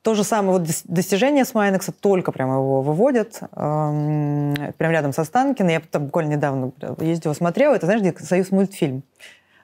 [0.01, 5.23] то же самое, вот достижение с Майнекса, только прямо его выводят, эм, прямо рядом со
[5.23, 5.69] Станкино.
[5.69, 7.73] Я там буквально недавно ездила, смотрела.
[7.75, 9.03] Это, знаешь, где Союз мультфильм.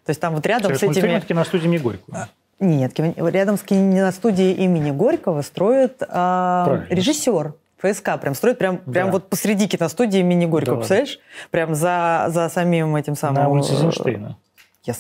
[0.06, 1.12] То есть там вот рядом Союз с этими...
[1.12, 2.30] это киностудия имени Горького.
[2.62, 7.54] Нет, рядом с киностудией имени Горького строит э, режиссер.
[7.82, 8.91] ФСК прям строит прям, да.
[8.91, 11.19] прям вот посреди киностудии имени Горького, да, представляешь?
[11.51, 13.43] Прям за, за самим этим самым...
[13.43, 14.38] На улице Эйзенштейна.
[14.86, 14.97] Yes.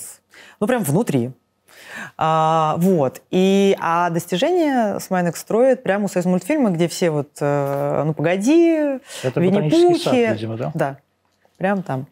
[0.59, 1.31] Ну, прям внутри.
[2.17, 3.21] А, вот.
[3.31, 8.99] И, а достижения Смайнек строит прямо у Союз мультфильма, где все вот, э, ну, погоди,
[9.23, 10.03] Это Винни-Пухи.
[10.03, 10.71] Сад, видимо, да?
[10.73, 10.97] Да,
[11.57, 12.07] прям там.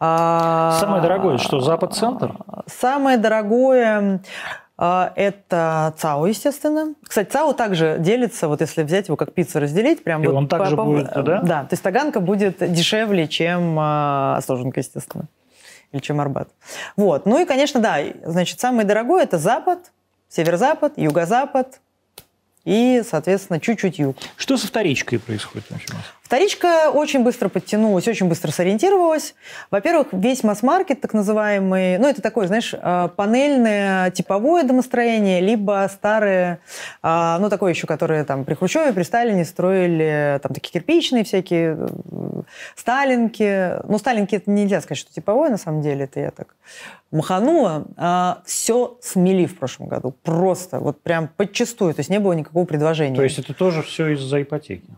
[0.00, 2.36] А, самое дорогое, что Запад-центр?
[2.66, 4.20] Самое дорогое а,
[4.78, 6.94] это ЦАО, естественно.
[7.06, 10.48] Кстати, ЦАО также делится, вот если взять его как пиццу разделить, прям И вот он
[10.48, 11.40] по, также по, будет, да?
[11.42, 15.24] Да, то есть Таганка будет дешевле, чем а, Остоженка, естественно
[15.92, 16.50] или чем Арбат.
[16.96, 17.26] Вот.
[17.26, 19.90] Ну и, конечно, да, значит, самое дорогое– это Запад,
[20.28, 21.80] Северо-Запад, Юго-Запад
[22.64, 24.16] и, соответственно, чуть-чуть юг.
[24.36, 25.94] Что со вторичкой происходит вообще?
[26.28, 29.34] Вторичка очень быстро подтянулась, очень быстро сориентировалась.
[29.70, 36.58] Во-первых, весь масс-маркет, так называемый, ну, это такое, знаешь, э, панельное типовое домостроение, либо старые,
[37.02, 41.78] э, ну, такое еще, которые там при Хрущеве, при Сталине строили, там, такие кирпичные всякие,
[41.78, 42.42] э,
[42.76, 43.82] сталинки.
[43.88, 46.56] Ну, сталинки это нельзя сказать, что типовое, на самом деле, это я так
[47.10, 47.86] маханула.
[47.96, 52.66] А, все смели в прошлом году, просто, вот прям подчастую, то есть не было никакого
[52.66, 53.16] предложения.
[53.16, 54.90] То есть это тоже все из-за ипотеки?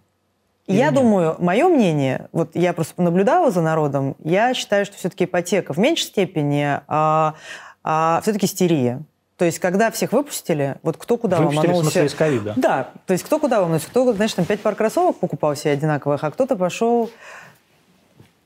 [0.73, 0.95] Я нет?
[0.95, 5.79] думаю, мое мнение, вот я просто наблюдала за народом, я считаю, что все-таки ипотека в
[5.79, 7.35] меньшей степени, а,
[7.83, 9.03] а все-таки истерия.
[9.37, 11.89] То есть, когда всех выпустили, вот кто куда выпустили, ломанулся...
[11.89, 12.55] в смысле, из ковида?
[12.57, 13.89] Да, то есть, кто куда ломанулся.
[13.89, 17.11] Кто, знаешь, там пять пар кроссовок покупал себе одинаковых, а кто-то пошел...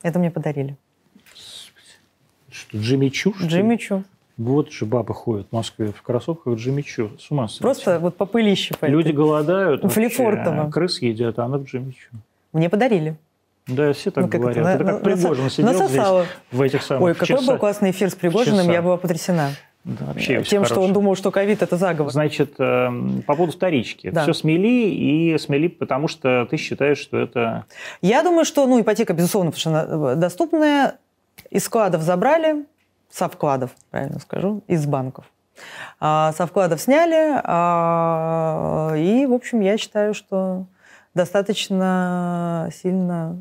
[0.02, 0.76] Это мне подарили.
[2.48, 3.34] Что, Джимми Чу?
[3.40, 4.04] Джимми Чу.
[4.36, 7.10] Вот же бабы ходят в Москве в кроссовках Джимми Чу.
[7.18, 7.62] С ума сойти.
[7.62, 8.74] Просто вот по пылище.
[8.80, 9.84] Люди голодают.
[9.92, 10.70] Флифортово.
[10.70, 12.10] Крыс едят, а она в Джимми Чу.
[12.52, 13.16] Мне подарили.
[13.66, 14.58] Да, все так ну, говорят.
[14.58, 16.24] Это, это как Пригожин сидел насосала.
[16.24, 19.50] здесь в этих самых Ой, какой часа, был классный эфир с Пригожиным, я была потрясена.
[19.84, 20.72] Да, вообще Тем, хороший.
[20.72, 22.10] что он думал, что ковид– это заговор.
[22.10, 24.10] Значит, эм, по поводу вторички.
[24.10, 24.22] Да.
[24.22, 27.66] Все смели, и смели, потому что ты считаешь, что это…
[28.00, 30.96] Я думаю, что ну, ипотека, безусловно, она э, доступная.
[31.50, 32.64] Из складов забрали,
[33.14, 35.24] со вкладов, правильно скажу, из банков.
[36.00, 40.66] А, со вкладов сняли, а, и, в общем, я считаю, что
[41.14, 43.36] достаточно сильно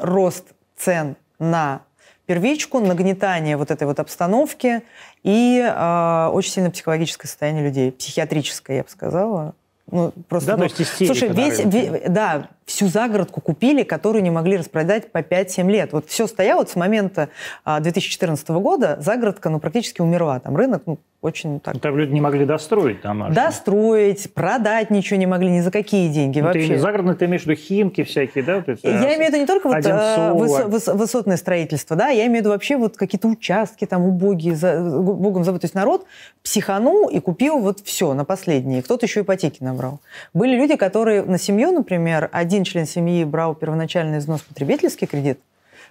[0.00, 1.80] рост цен на
[2.26, 4.82] первичку, нагнетание вот этой вот обстановки
[5.24, 9.54] и э, очень сильно психологическое состояние людей, психиатрическое, я бы сказала.
[9.90, 14.30] Ну, просто, да, ну, то есть Слушай, весь, весь, да, всю загородку купили, которую не
[14.30, 15.92] могли распродать по 5-7 лет.
[15.92, 17.28] Вот все стояло вот с момента
[17.66, 20.40] 2014 а, года, загородка ну, практически умерла.
[20.40, 21.78] Там рынок ну, очень так...
[21.80, 23.32] Там люди не могли достроить там.
[23.32, 26.68] Достроить, продать ничего не могли ни за какие деньги ну, вообще.
[26.68, 28.56] Ты, загородные ты имеешь в виду химки всякие, да?
[28.56, 32.08] Вот это, я имею в виду не только вот, а, выс, выс, высотное строительство, да,
[32.08, 35.60] я имею в виду вообще вот какие-то участки там убогие, за, богом забыт.
[35.60, 36.06] То есть народ
[36.42, 38.82] психанул и купил вот все на последние.
[38.82, 40.00] Кто-то еще ипотеки набрал.
[40.34, 45.40] Были люди, которые на семью, например, один член семьи брал первоначальный износ потребительский кредит,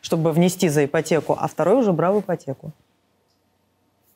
[0.02, 2.72] чтобы внести за ипотеку, а второй уже брал ипотеку.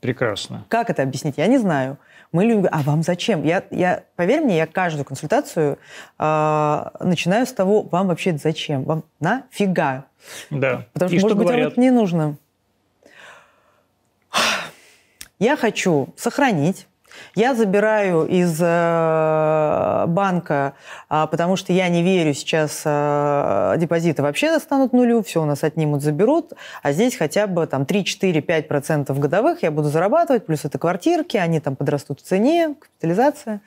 [0.02, 0.66] Прекрасно.
[0.70, 1.36] Как это объяснить?
[1.38, 1.98] Я не знаю.
[2.32, 3.44] Мы любим, а вам зачем?
[3.44, 5.80] Я, я, поверь мне, я каждую консультацию
[6.20, 8.84] э, начинаю с того, вам вообще это зачем?
[8.84, 10.06] Вам нафига?
[10.50, 10.86] Да.
[10.94, 11.64] Потому что, И может что быть, говорят?
[11.66, 12.38] вам это не нужно.
[15.40, 16.88] Я хочу сохранить
[17.36, 20.74] я забираю из э, банка,
[21.10, 25.64] э, потому что я не верю сейчас, э, депозиты вообще станут нулю, все у нас
[25.64, 31.38] отнимут, заберут, а здесь хотя бы там 3-4-5% годовых я буду зарабатывать, плюс это квартирки,
[31.38, 33.62] они там подрастут в цене, капитализация.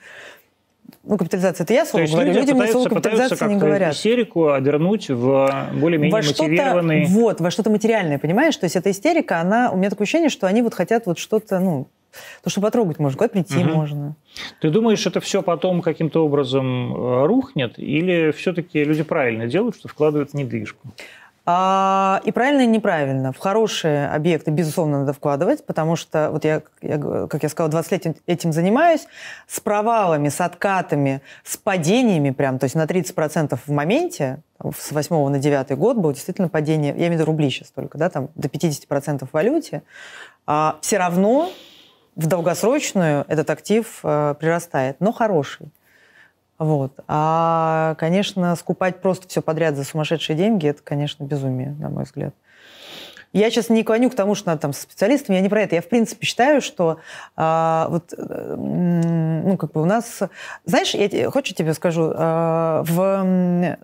[1.03, 3.93] Ну, капитализация, это я слово То говорю, люди мне слово капитализация не говорят.
[3.93, 7.05] истерику обернуть в более-менее во мотивированный...
[7.05, 8.55] Вот, во что-то материальное, понимаешь?
[8.57, 11.59] То есть эта истерика, она, у меня такое ощущение, что они вот хотят вот что-то,
[11.59, 11.87] ну,
[12.43, 13.69] то, что потрогать можно, куда прийти угу.
[13.69, 14.15] можно.
[14.61, 17.77] Ты думаешь, это все потом каким-то образом э, рухнет?
[17.77, 20.87] Или все-таки люди правильно делают, что вкладывают в недвижку?
[21.51, 23.31] А, и правильно, и неправильно.
[23.31, 27.91] В хорошие объекты, безусловно, надо вкладывать, потому что, вот я, я, как я сказала, 20
[28.05, 29.07] лет этим занимаюсь,
[29.47, 34.43] с провалами, с откатами, с падениями прям, то есть на 30% в моменте,
[34.77, 37.97] с 8 на 9 год было действительно падение, я имею в виду рубли сейчас только,
[37.97, 39.81] да, там до 50% в валюте,
[40.45, 41.49] а, все равно
[42.19, 45.67] в долгосрочную этот актив а, прирастает, но хороший.
[46.57, 46.91] Вот.
[47.07, 52.35] А, конечно, скупать просто все подряд за сумасшедшие деньги, это, конечно, безумие, на мой взгляд.
[53.31, 55.75] Я сейчас не клоню к тому, что надо там со специалистами, я не про это.
[55.75, 56.99] Я, в принципе, считаю, что
[57.37, 60.19] а, вот, ну, как бы у нас...
[60.65, 63.77] Знаешь, я хочу тебе скажу, а, в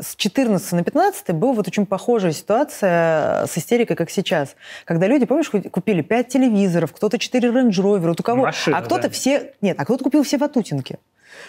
[0.00, 4.56] с 14 на 15 была вот очень похожая ситуация с истерикой, как сейчас.
[4.84, 8.42] Когда люди, помнишь, купили 5 телевизоров, кто-то 4 Range Rover, вот у кого...
[8.42, 9.10] Машина, а кто-то да.
[9.10, 9.52] все...
[9.60, 10.98] Нет, а кто-то купил все ватутинки.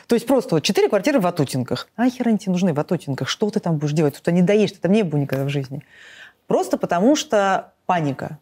[0.08, 1.88] То есть просто вот четыре квартиры в Ватутинках.
[1.96, 3.28] А хер они тебе нужны в Ватутинках?
[3.28, 4.20] Что ты там будешь делать?
[4.22, 5.84] Тут не доешь, ты там не был никогда в жизни.
[6.48, 8.40] Просто потому что паника.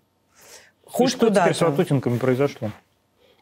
[0.85, 2.71] Хоть И что теперь с Ватутинками произошло?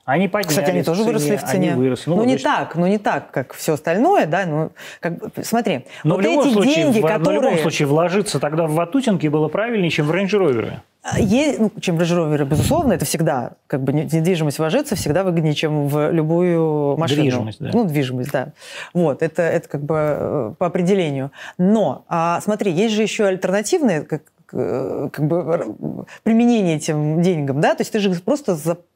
[0.05, 1.71] Они поднялись Кстати, они тоже цене, выросли в цене.
[1.71, 2.09] Они выросли.
[2.11, 6.15] Ну, ну не так, ну не так, как все остальное, да, ну, как, смотри, но
[6.15, 7.39] вот в любом эти случае, деньги, в, которые...
[7.39, 10.73] в любом случае вложиться тогда в Ватутинки было правильнее, чем в Range Rover.
[11.17, 15.55] Есть, ну, чем в Range Rover, безусловно, это всегда, как бы недвижимость вложиться всегда выгоднее,
[15.55, 17.23] чем в любую машину.
[17.23, 17.71] Движимость, да.
[17.73, 18.49] Ну, движимость, да.
[18.93, 21.31] Вот, это, это как бы э, по определению.
[21.57, 24.21] Но, а, смотри, есть же еще альтернативные, как,
[24.53, 28.55] э, как бы применение этим деньгам, да, то есть ты же просто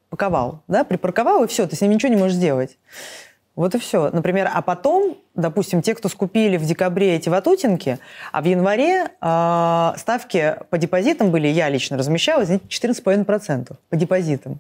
[0.10, 2.78] запаковал, да, припарковал, и все, ты с ним ничего не можешь сделать.
[3.56, 4.10] Вот и все.
[4.12, 8.00] Например, а потом, допустим, те, кто скупили в декабре эти ватутинки,
[8.32, 14.60] а в январе э, ставки по депозитам были, я лично размещала, извините, 14,5% по депозитам.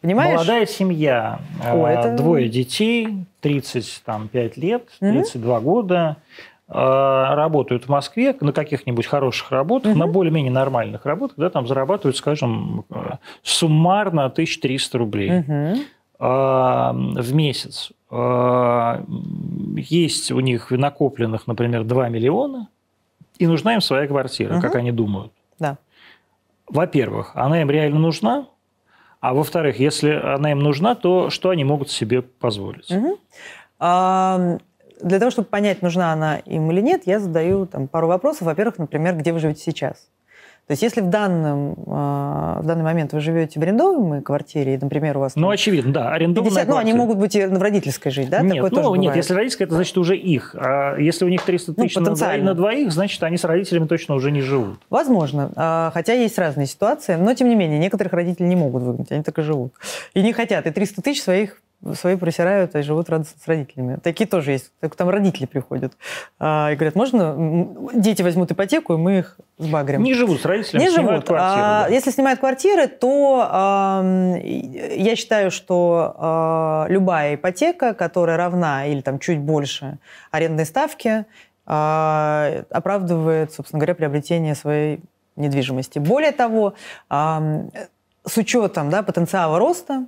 [0.00, 0.32] Понимаешь?
[0.32, 2.16] Молодая семья, О, это...
[2.16, 5.60] двое детей, 35 лет, 32 mm-hmm.
[5.60, 6.16] года,
[6.72, 9.98] работают в Москве на каких-нибудь хороших работах, mm-hmm.
[9.98, 15.30] на более-менее нормальных работах, да, там зарабатывают, скажем, э, суммарно 1300 рублей.
[15.30, 15.78] Mm-hmm
[16.20, 17.92] в месяц.
[18.10, 19.02] А,
[19.74, 22.68] есть у них накопленных, например, 2 миллиона,
[23.38, 24.60] и нужна им своя квартира, угу.
[24.60, 25.32] как они думают.
[25.58, 25.78] Да.
[26.68, 28.46] Во-первых, она им реально нужна,
[29.20, 32.90] а во-вторых, если она им нужна, то что они могут себе позволить?
[32.90, 33.18] Угу.
[33.78, 34.58] А,
[35.02, 38.42] для того, чтобы понять, нужна она им или нет, я задаю там, пару вопросов.
[38.42, 40.08] Во-первых, например, где вы живете сейчас?
[40.70, 45.16] То есть если в, данном, а, в данный момент вы живете в арендуемой квартире, например,
[45.16, 45.34] у вас...
[45.34, 48.40] Ну, очевидно, да, арендованная 50, Ну, они могут быть и в родительской жить, да?
[48.40, 50.54] Нет, Такое ну, нет, если родительская, это значит уже их.
[50.56, 54.14] А если у них 300 тысяч ну, на, на двоих, значит, они с родителями точно
[54.14, 54.78] уже не живут.
[54.90, 55.50] Возможно.
[55.56, 57.16] А, хотя есть разные ситуации.
[57.16, 59.72] Но, тем не менее, некоторых родителей не могут выгнать, они так и живут.
[60.14, 60.68] И не хотят.
[60.68, 61.60] И 300 тысяч своих
[61.94, 63.98] свои просирают и живут с родителями.
[64.02, 64.72] Такие тоже есть.
[64.80, 65.94] Так там родители приходят
[66.38, 67.34] а, и говорят, можно
[67.94, 70.02] дети возьмут ипотеку, и мы их сбагрим.
[70.02, 71.26] Не живут с родителями, Не живут.
[71.26, 71.94] Квартиры, а, да.
[71.94, 79.18] Если снимают квартиры, то а, я считаю, что а, любая ипотека, которая равна или там
[79.18, 79.98] чуть больше
[80.30, 81.24] арендной ставки,
[81.66, 85.00] а, оправдывает, собственно говоря, приобретение своей
[85.36, 85.98] недвижимости.
[85.98, 86.74] Более того,
[87.08, 87.62] а,
[88.26, 90.06] с учетом да, потенциала роста,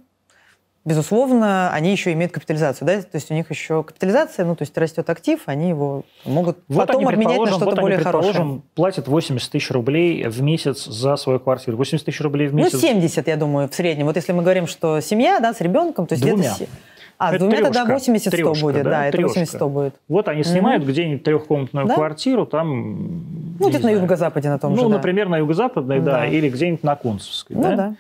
[0.85, 4.77] безусловно, они еще имеют капитализацию, да, то есть у них еще капитализация, ну, то есть
[4.77, 8.63] растет актив, они его могут вот потом они, обменять на что-то вот более они, хорошее.
[8.75, 11.77] платят 80 тысяч рублей в месяц за свою квартиру.
[11.77, 12.75] 80 тысяч рублей в месяц.
[12.75, 14.07] Ну, 70, я думаю, в среднем.
[14.07, 16.55] Вот если мы говорим, что семья, да, с ребенком, то есть Двумя.
[16.57, 16.71] где-то...
[17.19, 19.95] А, это двумя трешка, тогда 80-100 будет, да, да это 80-100 будет.
[20.09, 20.89] Вот они снимают mm-hmm.
[20.89, 21.95] где-нибудь трехкомнатную да?
[21.95, 23.57] квартиру, там...
[23.61, 24.97] Ну, где-то на юго-западе на том ну, же, Ну, да.
[24.97, 27.77] например, на юго-западной, да, да, или где-нибудь на Кунцевской, ну, да?
[27.77, 27.95] да.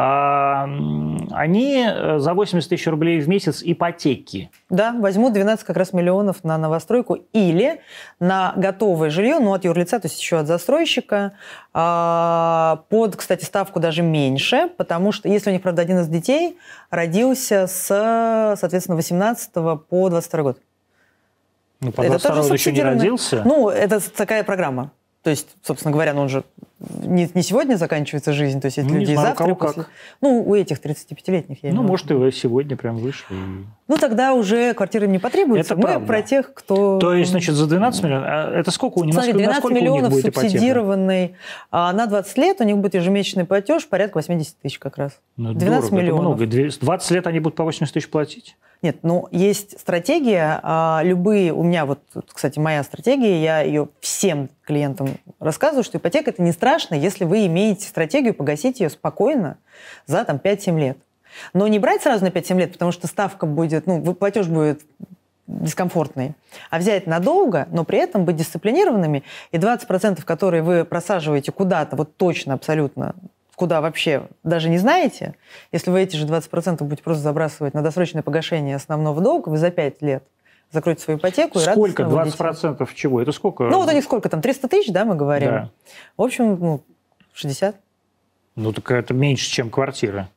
[0.00, 0.62] А,
[1.32, 4.48] они э, за 80 тысяч рублей в месяц ипотеки.
[4.70, 7.80] Да, возьмут 12 как раз миллионов на новостройку или
[8.20, 11.32] на готовое жилье, ну, от юрлица, то есть еще от застройщика,
[11.74, 16.58] а, под, кстати, ставку даже меньше, потому что, если у них, правда, один из детей
[16.90, 19.52] родился с, соответственно, 18
[19.88, 20.58] по 22 год.
[21.80, 23.42] Ну, по это тоже еще не родился?
[23.44, 24.92] Ну, это такая программа.
[25.22, 26.44] То есть, собственно говоря, ну, он же
[26.80, 29.54] не, не сегодня заканчивается жизнь, то есть есть ну, люди знаю, завтра.
[29.54, 29.82] После...
[29.82, 29.90] Как.
[30.20, 31.58] Ну, у этих 35-летних.
[31.62, 33.34] Я ну, может, и сегодня прям вышли.
[33.88, 35.74] Ну, тогда уже квартиры не потребуется.
[35.74, 36.06] Это Мы правда.
[36.06, 36.98] про тех, кто...
[37.00, 38.26] То есть, значит, за 12 миллионов...
[38.28, 39.12] А это сколько у них?
[39.12, 41.34] Смотри, 12 миллионов субсидированный.
[41.72, 45.18] А на 20 лет у них будет ежемесячный платеж порядка 80 тысяч как раз.
[45.36, 46.40] Ну, 12 дорого, миллионов.
[46.40, 46.78] Это много.
[46.80, 48.56] 20 лет они будут по 80 тысяч платить?
[48.80, 54.48] Нет, ну есть стратегия, а, любые, у меня вот, кстати, моя стратегия, я ее всем
[54.64, 59.58] клиентам рассказываю, что ипотека это не страшно, если вы имеете стратегию погасить ее спокойно
[60.06, 60.98] за там 5-7 лет.
[61.54, 64.82] Но не брать сразу на 5-7 лет, потому что ставка будет, ну, платеж будет
[65.48, 66.34] дискомфортный,
[66.70, 72.16] а взять надолго, но при этом быть дисциплинированными, и 20%, которые вы просаживаете куда-то, вот
[72.16, 73.14] точно, абсолютно,
[73.58, 75.34] куда вообще даже не знаете,
[75.72, 79.70] если вы эти же 20% будете просто забрасывать на досрочное погашение основного долга, вы за
[79.70, 80.22] 5 лет
[80.70, 81.58] закроете свою ипотеку.
[81.58, 82.04] Сколько?
[82.04, 82.94] И 20% выйдете.
[82.94, 83.20] чего?
[83.20, 83.64] Это сколько?
[83.64, 84.40] Ну, вот у них сколько там?
[84.40, 85.50] 300 тысяч, да, мы говорим?
[85.50, 85.70] Да.
[86.16, 86.84] В общем, ну,
[87.34, 87.76] 60.
[88.54, 90.28] Ну, так это меньше, чем квартира.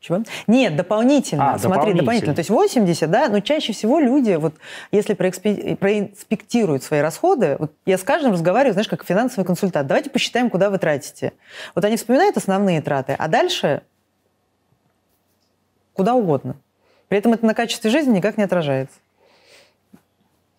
[0.00, 0.22] Чего?
[0.46, 1.52] Нет, дополнительно.
[1.52, 2.00] А, Смотри, дополнительно.
[2.00, 2.34] дополнительно.
[2.34, 4.54] То есть 80, да, но чаще всего люди, вот
[4.92, 10.08] если проэкспе- проинспектируют свои расходы, вот я с каждым разговариваю, знаешь, как финансовый консультант, давайте
[10.08, 11.34] посчитаем, куда вы тратите.
[11.74, 13.82] Вот они вспоминают основные траты, а дальше
[15.92, 16.56] куда угодно.
[17.08, 18.96] При этом это на качестве жизни никак не отражается.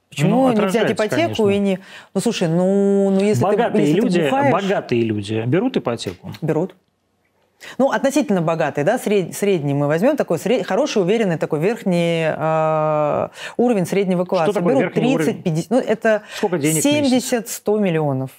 [0.10, 1.50] Почему Ну, не взять ипотеку конечно.
[1.50, 1.80] и не...
[2.14, 4.54] Ну, слушай, ну, ну если, богатые ты, если люди, ты бухаешь...
[4.54, 6.32] богатые люди берут ипотеку.
[6.42, 6.76] Берут.
[7.78, 13.28] Ну, относительно богатые, да, сред, средний мы возьмем, такой сред, хороший, уверенный, такой верхний э,
[13.58, 14.54] уровень среднего класса.
[14.54, 15.44] такое Берут верхний 30, уровень?
[15.44, 17.62] 50, ну, это Сколько денег в месяц?
[17.66, 18.32] 70-100 миллионов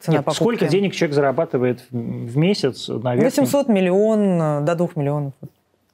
[0.00, 0.42] цена Нет, покупки.
[0.42, 3.44] сколько денег человек зарабатывает в месяц на верхнем?
[3.44, 5.32] 800 миллион до 2 миллионов,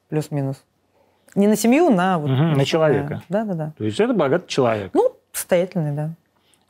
[0.09, 0.61] плюс-минус.
[1.35, 2.17] Не на семью, на...
[2.17, 3.21] Вот, Мгм, на человека.
[3.29, 3.73] Да-да-да.
[3.77, 4.91] То есть это богатый человек.
[4.93, 6.11] Ну, состоятельный, да.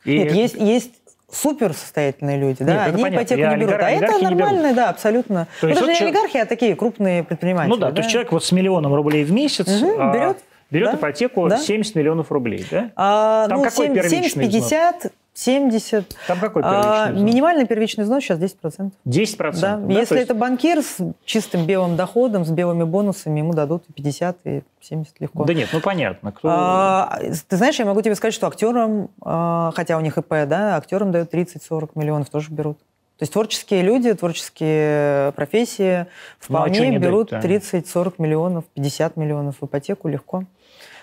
[0.04, 0.92] И Нет, есть, есть
[1.36, 3.16] супер состоятельные люди, да, Нет, это они понятно.
[3.22, 3.80] ипотеку Я не берут.
[3.80, 5.46] а это нормально, да, абсолютно.
[5.60, 7.70] То Ну, есть даже вот не олигархи, а такие крупные предприниматели.
[7.70, 10.38] Ну да, то есть человек вот с миллионом рублей в месяц Мгм, а, берет,
[10.70, 11.58] берет да, ипотеку да.
[11.58, 12.90] 70 миллионов рублей, да?
[12.96, 14.62] А, Там ну, какой 70, первичный взнос?
[14.70, 16.16] 50, 70.
[16.26, 17.26] Там какой А, первичный взнос?
[17.30, 18.90] минимальный первичный взнос сейчас 10%.
[19.04, 19.60] 10%.
[19.60, 19.76] Да.
[19.76, 19.92] да?
[19.92, 24.38] Если есть- это банкир с чистым белым доходом, с белыми бонусами, ему дадут и 50,
[24.44, 25.44] и 70 легко.
[25.44, 26.32] Да нет, ну понятно.
[26.32, 26.48] Кто...
[26.50, 27.18] А,
[27.48, 31.12] ты знаешь, я могу тебе сказать, что актерам, а, хотя у них ИП, да, актерам
[31.12, 32.78] дают 30-40 миллионов, тоже берут.
[33.18, 36.06] То есть творческие люди, творческие профессии
[36.48, 37.46] Ну, а вполне берут дать-то?
[37.48, 40.44] 30-40 миллионов, 50 миллионов в ипотеку легко.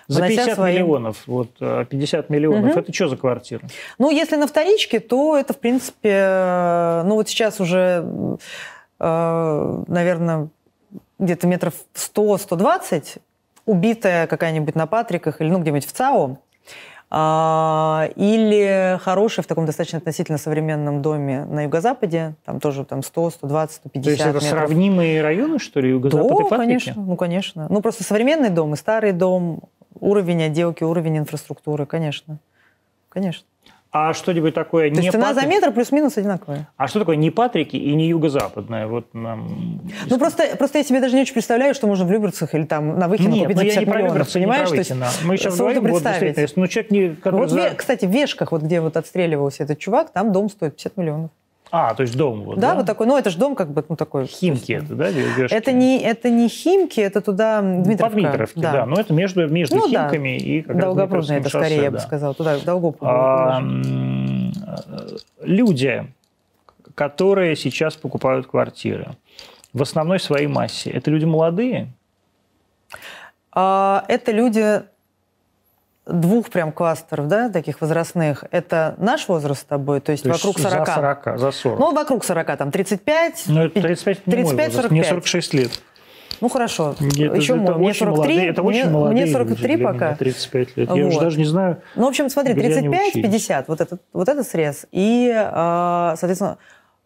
[0.08, 2.78] За внося 50 свои- миллионов, вот э, 50 миллионов, Мгм.
[2.78, 3.62] это что за квартира?
[3.98, 8.04] Ну, если на вторичке, то это, в принципе, э, ну вот сейчас уже,
[9.88, 10.48] наверное,
[11.18, 13.18] где-то метров 100-120,
[13.66, 16.38] убитая какая-нибудь на Патриках или ну где-нибудь в ЦАО,
[17.10, 23.30] а, или хорошая в таком достаточно относительно современном доме на юго-западе, там тоже там 100,
[23.30, 24.50] 120, 150 То есть это метров.
[24.68, 26.56] сравнимые районы, что ли, юго-запад и Да, Патрики?
[26.58, 27.66] конечно, ну, конечно.
[27.70, 29.60] Ну, просто современный дом и старый дом,
[30.00, 32.38] уровень отделки, уровень инфраструктуры, конечно.
[33.08, 33.44] Конечно.
[33.96, 36.68] А что-нибудь такое То не есть цена за Патрик- метр плюс-минус одинаковая.
[36.76, 38.88] А что такое не Патрики и не юго-западное?
[38.88, 39.80] Вот нам...
[40.10, 42.98] Ну, просто, просто я себе даже не очень представляю, что можно в Люберцах или там
[42.98, 44.68] на Выхино Нет, купить ну за я 50 не про миллионов, Люберцы, не про понимаешь?
[44.70, 45.06] То есть Выхино.
[45.22, 46.20] Мы сейчас говорим, вот представить.
[46.20, 48.96] действительно, если ну, человек, не, который Вот, за- ве- кстати, в Вешках, вот где вот
[48.96, 51.30] отстреливался этот чувак, там дом стоит 50 миллионов.
[51.76, 53.96] А, то есть дом вот, да, вот такой, ну это же дом как бы, ну
[53.96, 54.26] такой...
[54.26, 55.10] Химки это, да?
[55.10, 55.52] Вешки?
[55.52, 58.04] Это не, это не Химки, это туда Дмитровка.
[58.04, 58.86] По Дмитровке, да.
[58.86, 60.04] Но это между, между Ну да.
[60.04, 62.02] Химками и как раз Долгопрудно это скорее, шоссе, я бы да.
[62.04, 62.32] сказала.
[62.34, 63.10] Туда, в Долгопрудно.
[63.10, 63.62] А,
[65.42, 66.06] люди,
[66.94, 69.08] которые сейчас покупают квартиры,
[69.72, 71.88] в основной своей массе, это люди молодые?
[73.50, 74.84] А, это люди
[76.06, 78.44] двух прям кластеров, да, таких возрастных.
[78.50, 80.86] Это наш возраст с тобой, то есть То есть вокруг 40.
[80.86, 81.78] За 40, за 40.
[81.78, 83.44] Ну, вокруг 40, там 35.
[83.46, 85.08] Ну, это 35 не мой 35, возраст, мне 45.
[85.08, 85.80] 46 лет.
[86.40, 86.94] Ну, хорошо.
[86.98, 87.04] Это-
[87.36, 87.74] Еще это мой.
[87.76, 90.06] Мне очень 43, молодые, это мне, очень молодые мне 43 люди пока.
[90.06, 90.88] меня, 35 лет.
[90.90, 91.22] Я уже Вот.
[91.24, 93.24] даже не знаю, Ну, в общем, смотри, Где они 35, учились?
[93.26, 94.86] 50, вот этот, вот этот срез.
[94.92, 96.58] И, а, соответственно,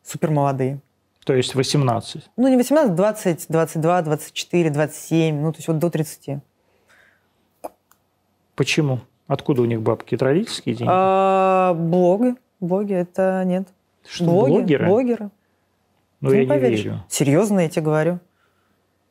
[0.05, 0.81] супер молодые.
[1.25, 2.23] то есть 18.
[2.39, 6.41] Ну, не 18, 20, 22, 24, 27, ну, то есть вот до 30.
[8.59, 8.99] Почему?
[9.29, 10.17] Откуда у них бабки?
[10.17, 10.91] Это родительские деньги?
[10.93, 12.35] А, блоги.
[12.59, 13.69] Блоги, это нет.
[14.05, 14.87] Что, блоги, блогеры?
[14.87, 15.31] блогеры.
[16.21, 16.85] Ну, я не поверишь.
[16.85, 17.05] верю.
[17.09, 18.15] Серьезно, я тебе говорю.
[18.15, 18.19] Ну,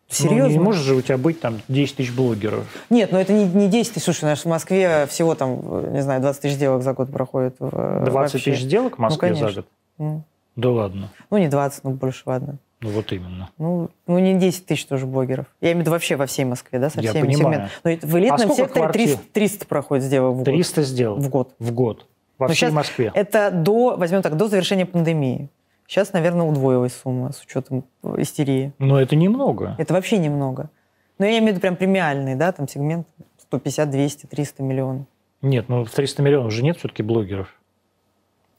[0.10, 0.52] Серьезно.
[0.52, 2.66] не может же у тебя быть там 10 тысяч блогеров.
[2.90, 4.04] Нет, ну это не, не 10 тысяч.
[4.04, 7.56] Слушай, нас в Москве всего там, не знаю, 20 тысяч сделок за год проходит.
[7.60, 8.52] в- 20 вообще.
[8.52, 9.62] тысяч сделок в Москве за конечно.
[9.62, 9.72] год?
[10.00, 10.24] М.
[10.58, 11.10] Да ладно.
[11.30, 12.58] Ну, не 20, ну, больше, ладно.
[12.80, 13.50] Ну, вот именно.
[13.58, 15.48] Ну, ну, не 10 тысяч тоже блогеров.
[15.62, 17.70] Я имею в виду вообще во всей Москве, да, со Я всеми понимаю.
[17.84, 18.00] сегментами.
[18.04, 19.08] Но в элитном сколько секторе квартир?
[19.08, 20.46] 300, 300 проходит сделок в год.
[20.46, 21.56] 300 сделок В год.
[21.58, 22.08] в год.
[22.38, 23.12] Во Но всей Москве.
[23.16, 25.50] Это до, возьмем так, до завершения пандемии.
[25.88, 27.86] Сейчас, наверное, удвоилась сумма с учетом
[28.18, 28.74] истерии.
[28.78, 29.76] Но это немного.
[29.80, 30.70] Это вообще немного.
[31.18, 33.08] Но я имею в виду прям премиальный, да, там сегмент
[33.42, 35.06] 150, 200, 300 миллионов.
[35.42, 37.48] Нет, ну в 300 миллионов же нет все-таки блогеров.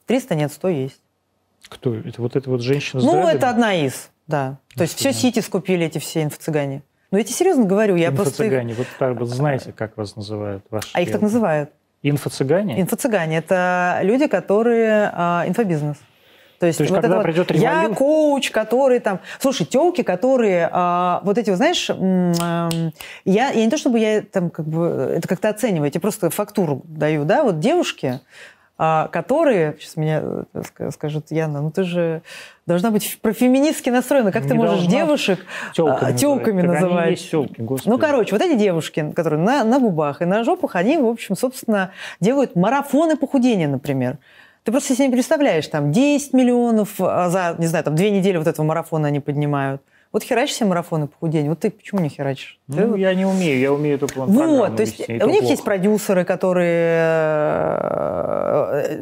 [0.07, 1.01] 300 нет, 100 есть.
[1.67, 1.95] Кто?
[1.95, 4.57] Это вот эта вот женщина Ну, это одна из, да.
[4.75, 6.81] То есть все сити скупили эти все инфо-цыгане.
[7.11, 8.43] Ну, я тебе серьезно говорю, я просто...
[8.43, 8.73] Инфо-цыгане.
[8.75, 10.63] Вот так вот знаете, как вас называют?
[10.69, 11.71] Ваши А их так называют.
[12.03, 12.79] Инфо-цыгане?
[12.79, 15.11] Инфо-цыгане– это люди, которые...
[15.13, 15.97] а, инфобизнес.
[16.59, 19.21] То есть, То есть вот когда это вот, придет я революция- коуч, который там...
[19.39, 20.69] Слушай, телки, которые...
[20.71, 25.27] а, вот эти, вот, знаешь, я, я не то чтобы я там как бы это
[25.27, 28.19] как-то оцениваю, я тебе просто фактуру даю, да, вот девушки,
[28.79, 29.75] которые...
[29.77, 32.21] Сейчас меня э, ска- скажут, Яна, ну ты же
[32.65, 34.31] должна быть профеминистски настроена.
[34.31, 34.91] Как ты Не можешь должна.
[34.91, 35.39] девушек
[35.73, 37.29] Тёлками а, тёлками называть.
[37.29, 37.89] Тёлки, господи.
[37.89, 41.35] Ну, короче, вот эти девушки, которые на, на губах и на жопах, они, в общем,
[41.35, 44.17] собственно, делают марафоны похудения, например.
[44.63, 48.37] Ты просто себе не представляешь, там 10 миллионов а за, не знаю, там две недели
[48.37, 49.81] вот этого марафона они поднимают.
[50.11, 51.49] Вот херачишь себе марафоны похудения.
[51.49, 52.59] Вот ты почему не херачишь?
[52.67, 55.43] Ты Ну, вот- я не умею, я умею эту план вот, то есть у них
[55.43, 56.99] есть продюсеры, которые,
[57.79, 59.01] э,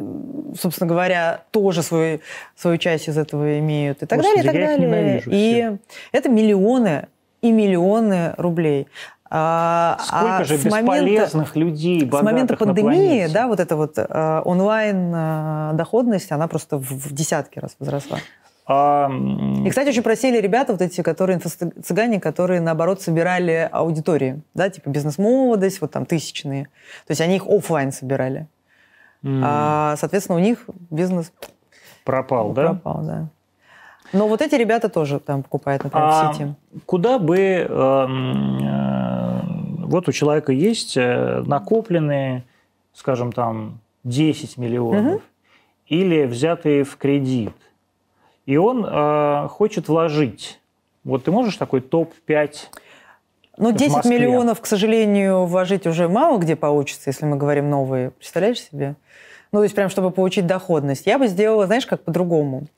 [0.60, 2.20] собственно говоря, тоже свою,
[2.56, 5.22] свою часть из этого имеют и так Господи, далее, и так далее.
[5.26, 5.78] И
[6.12, 7.08] это миллионы
[7.40, 8.88] и миллионы рублей.
[9.30, 14.42] А, Сколько а же момента- бесполезных людей, с момента пандемии, да, вот эта вот э,
[14.44, 18.18] онлайн э, она просто в, в десятки раз возросла.
[18.70, 19.10] А,
[19.64, 24.90] И, кстати, очень просили ребята, вот эти, которые инфо-цыгане, которые, наоборот, собирали аудитории, да, типа
[24.90, 26.64] бизнес-молодость, вот там тысячные.
[27.06, 28.46] То есть они их оффлайн собирали.
[29.24, 31.32] м, А, соответственно, у них бизнес
[32.04, 32.74] пропал, да?
[32.74, 33.28] пропал, да.
[34.12, 36.54] Но вот эти ребята тоже там покупают, например, А в сети.
[36.86, 37.38] куда бы...
[37.38, 39.40] эм, э,
[39.86, 42.44] вот у человека есть э, накопленные,
[42.92, 45.22] скажем, там, 10 миллионов
[45.86, 47.54] или взятые в кредит,
[48.48, 50.58] и он э, хочет вложить.
[51.04, 52.54] Вот ты можешь такой топ-5
[53.58, 54.18] Ну, в 10 Москве.
[54.18, 58.12] миллионов, к сожалению, вложить уже мало где получится, если мы говорим новые.
[58.12, 58.94] Представляешь себе?
[59.52, 61.04] Ну, то есть прям, чтобы получить доходность.
[61.04, 62.68] Я бы сделала, знаешь, как по-другому.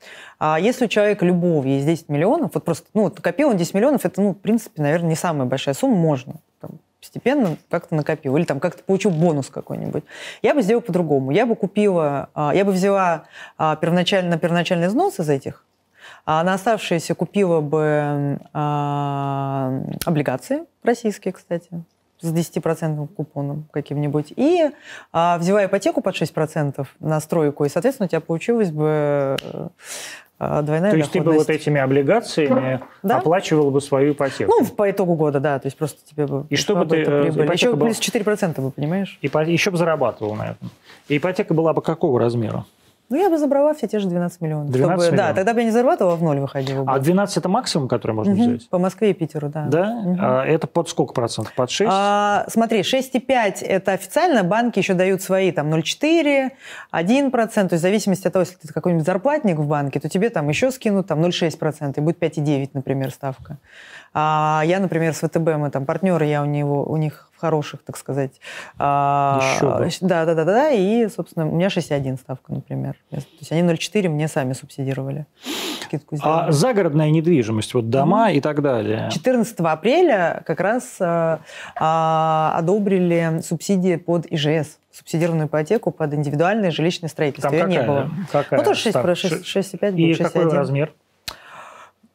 [0.40, 3.72] А если у человека любовь есть 10 миллионов, вот просто, ну, вот накопил он 10
[3.72, 6.34] миллионов, это, ну, в принципе, наверное, не самая большая сумма, можно.
[7.00, 8.36] Постепенно как-то накопил.
[8.36, 10.04] Или там как-то получил бонус какой-нибудь.
[10.42, 11.30] Я бы сделала по-другому.
[11.30, 13.24] Я бы купила, а, я бы взяла
[13.56, 15.64] а, первоначально, первоначальный взнос из этих,
[16.26, 21.70] а на оставшиеся купила бы а, облигации российские, кстати,
[22.20, 24.32] с 10% купоном каким-нибудь.
[24.36, 24.70] И
[25.12, 29.36] а, взяла ипотеку под 6% на стройку, и, соответственно, у тебя получилась бы
[30.38, 33.18] а, двойная То есть ты бы вот этими облигациями Да.
[33.18, 34.50] оплачивал бы свою ипотеку?
[34.50, 35.58] Ну, по итогу года, да.
[35.58, 36.46] То есть просто тебе бы...
[36.48, 37.52] И что бы ты, э, прибыль.
[37.52, 37.86] Еще была?
[37.86, 39.18] плюс 4% бы, понимаешь?
[39.22, 40.70] Ипо- Еще бы зарабатывал на этом.
[41.08, 42.64] И ипотека была бы какого размера?
[43.10, 44.70] Ну, я бы забрала все те же 12 миллионов.
[44.70, 45.36] 12 чтобы- Да, миллионов.
[45.36, 46.92] тогда бы я не зарабатывала, в ноль выходила бы.
[46.92, 48.42] А 12 это максимум, который можно Мгм.
[48.42, 48.68] взять?
[48.70, 49.64] По Москве и Питеру, да.
[49.66, 49.94] Да?
[50.00, 50.16] Мгм.
[50.20, 51.52] А это под сколько процентов?
[51.54, 51.90] Под 6?
[51.92, 56.52] А, смотри, 6,5 это официально, банки еще дают свои там 0,4,
[56.92, 60.30] 1%, то есть в зависимости от того, если ты какой-нибудь зарплатник в банке, то тебе
[60.30, 63.58] там еще скинут там 0,6%, и будет 5,9, например, ставка.
[64.14, 67.96] А я, например, с ВТБ, мы там партнеры, я у, него, у них хороших, так
[67.96, 68.32] сказать.
[68.78, 69.88] а, Еще бы.
[70.08, 72.96] Да, да, да, да, и, собственно, у меня 6,1 ставка, например.
[73.10, 75.26] То есть они 0,4 мне сами субсидировали.
[76.22, 79.08] А загородная недвижимость, вот дома и так далее.
[79.12, 81.38] 14 апреля как раз э,
[81.76, 87.50] а, одобрили субсидии под ИЖС, субсидированную ипотеку под индивидуальное жилищное строительство.
[87.50, 87.88] Там Её не какая?
[88.04, 88.10] было.
[88.30, 89.14] какая Ну, тоже 6, ставка?
[89.16, 90.50] 6, 6,5 И будет, какой 6,1.
[90.54, 90.92] размер?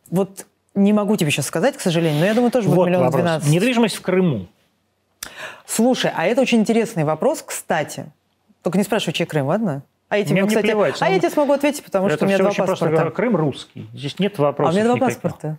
[0.09, 0.45] Вот
[0.75, 3.21] не могу тебе сейчас сказать, к сожалению, но я думаю, тоже будет Вот миллион вопрос.
[3.21, 3.49] двенадцать.
[3.49, 4.47] Недвижимость в Крыму.
[5.65, 8.05] Слушай, а это очень интересный вопрос, кстати.
[8.61, 9.83] Только не спрашивай, чей Крым, ладно?
[10.09, 12.15] А я тебе, Мне не кстати, плевать, а ну, я тебе смогу ответить, потому это
[12.17, 12.85] что у меня два очень просто.
[12.85, 13.11] паспорта.
[13.11, 13.89] Крым русский.
[13.93, 15.21] Здесь нет А у вопросов меня два никаких.
[15.21, 15.57] паспорта.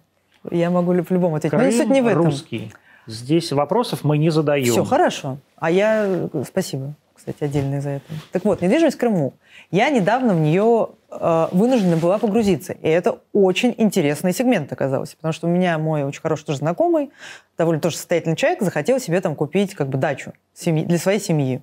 [0.51, 1.53] Я могу в любом ответить.
[1.53, 2.25] Но Крым суть не в этом.
[2.27, 2.73] русский.
[3.09, 4.71] Здесь вопросов мы не задаем.
[4.73, 5.39] Все, хорошо.
[5.57, 6.05] А я...
[6.33, 8.05] э, Спасибо, кстати, отдельно за это.
[8.33, 9.35] Так вот, недвижимость в Крыму.
[9.73, 10.89] Я недавно в нее
[11.21, 12.73] э, вынуждена была погрузиться.
[12.73, 15.17] И это очень интересный сегмент оказался.
[15.17, 17.11] Потому что у меня мой очень хороший тоже знакомый,
[17.59, 21.63] довольно тоже состоятельный человек, захотел себе там купить как бы дачу семьи- для своей семьи.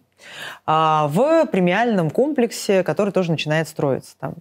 [0.66, 4.16] А, в премиальном комплексе, который тоже начинает строиться.
[4.20, 4.36] Там,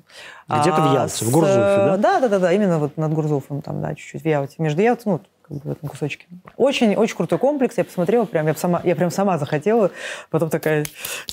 [0.48, 1.96] Где-то в А, Ялте, в с, Гурзуфе, э, да?
[1.96, 5.12] Да, да, да, да, именно вот над Гурзуфом, там, да, чуть-чуть в Ялте, между Ялтой,
[5.14, 5.20] ну,
[5.53, 6.26] как бы в этом кусочке.
[6.57, 9.90] Очень, очень крутой комплекс, я посмотрела, прям, я, сама, я прям сама захотела,
[10.30, 10.84] потом такая,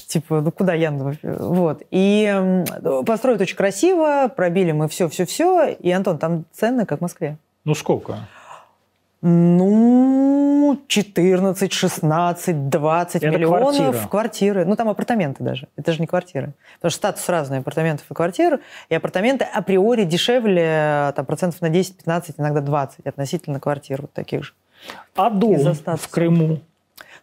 [0.07, 0.91] типа, ну куда я?
[1.23, 1.83] Вот.
[1.91, 2.63] И
[3.05, 7.37] построят очень красиво, пробили мы все-все-все, и, Антон, там цены, как в Москве.
[7.65, 8.27] Ну сколько?
[9.21, 13.75] Ну, 14, 16, 20 Это миллионов.
[13.75, 14.07] квартира.
[14.07, 14.65] Квартиры.
[14.65, 15.67] Ну, там апартаменты даже.
[15.75, 16.53] Это же не квартиры.
[16.75, 18.61] Потому что статус разный апартаментов и квартир.
[18.87, 24.53] И апартаменты априори дешевле там, процентов на 10-15, иногда 20 относительно квартир вот таких же.
[25.15, 26.59] А дом в Крыму?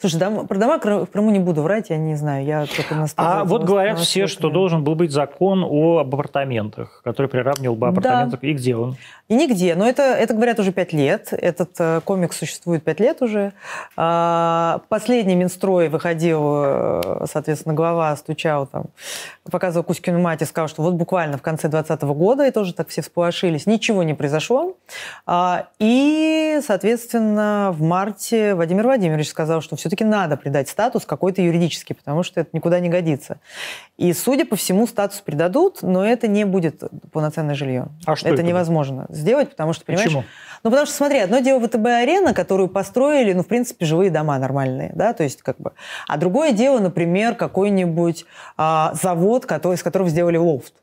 [0.01, 2.44] Слушай, дом, про дома в Крыму не буду врать, я не знаю.
[2.44, 7.28] Я только на А вот говорят все, что должен был быть закон об апартаментах, который
[7.28, 8.38] приравнивал бы апартаменты.
[8.40, 8.47] Да.
[8.47, 8.97] И где он?
[9.28, 9.74] И нигде.
[9.74, 11.32] Но это, это говорят уже пять лет.
[11.32, 13.53] Этот э, комикс существует пять лет уже.
[13.97, 18.84] А, последний Минстрой выходил, э, соответственно, глава стучал там,
[19.51, 22.88] показывал Кузькину мать и сказал, что вот буквально в конце 2020 года, и тоже так
[22.88, 24.76] все всполошились, ничего не произошло.
[25.26, 31.95] А, и, соответственно, в марте Владимир Владимирович сказал, что все-таки надо придать статус какой-то юридический,
[31.95, 33.39] потому что это никуда не годится.
[33.97, 36.82] И, судя по всему, статус придадут, но это не будет
[37.12, 37.87] полноценное жилье.
[38.05, 40.09] А что это, это невозможно сделать, потому что, понимаешь...
[40.09, 40.24] Почему?
[40.64, 44.91] Ну, потому что, смотри, одно дело ВТБ-арена, которую построили, ну, в принципе, живые дома нормальные,
[44.95, 45.72] да, то есть как бы...
[46.09, 48.24] А другое дело, например, какой-нибудь
[48.57, 50.74] а, завод, который, из которого сделали лофт.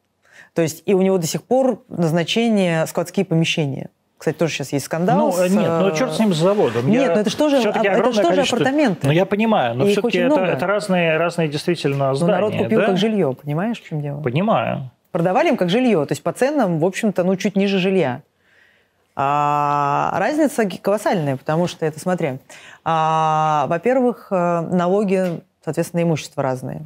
[0.53, 3.89] То есть и у него до сих пор назначение складские помещения.
[4.23, 5.17] Кстати, тоже сейчас есть скандал.
[5.17, 5.49] Ну, с...
[5.49, 6.89] нет, ну черт с ним с заводом.
[6.89, 7.13] Нет, я...
[7.13, 9.05] ну это что же, это что же апартаменты?
[9.05, 12.31] Ну я понимаю, но все-таки это, это разные, разные действительно здания.
[12.31, 12.85] Но народ купил да?
[12.85, 14.21] как жилье, понимаешь, в чем дело?
[14.21, 14.89] Понимаю.
[15.11, 18.21] Продавали им как жилье, то есть по ценам, в общем-то, ну чуть ниже жилья.
[19.17, 22.39] А разница колоссальная, потому что это, смотри,
[22.85, 26.83] а, во-первых, э, налоги, соответственно, имущество разные.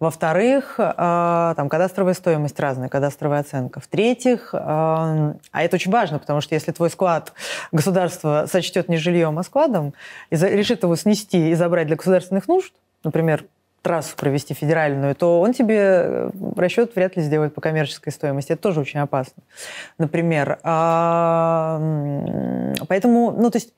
[0.00, 3.80] Во-вторых, э, там кадастровая стоимость разная, кадастровая оценка.
[3.80, 7.32] В-третьих, э, а это очень важно, потому что если твой склад
[7.72, 9.94] государство сочтет не жильем, а складом,
[10.30, 12.72] и решит его снести и забрать для государственных нужд,
[13.02, 13.44] например,
[13.82, 18.52] трассу провести федеральную, то он тебе э, расчет вряд ли сделает по коммерческой стоимости.
[18.52, 19.42] Это тоже очень опасно.
[19.98, 21.80] Например, а,
[22.86, 23.72] поэтому, ну, то есть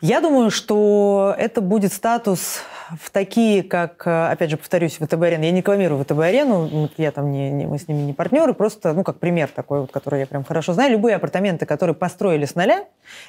[0.00, 2.62] я думаю, что это будет статус
[3.00, 5.44] в такие, как, э, опять же, повторюсь, ВТБ-арену.
[5.44, 9.04] Я не рекламирую ВТБ-арену, я там не, не, мы с ними не партнеры, просто, ну,
[9.04, 10.92] как пример такой, вот, который я прям хорошо знаю.
[10.92, 12.84] Любые апартаменты, которые построили с нуля,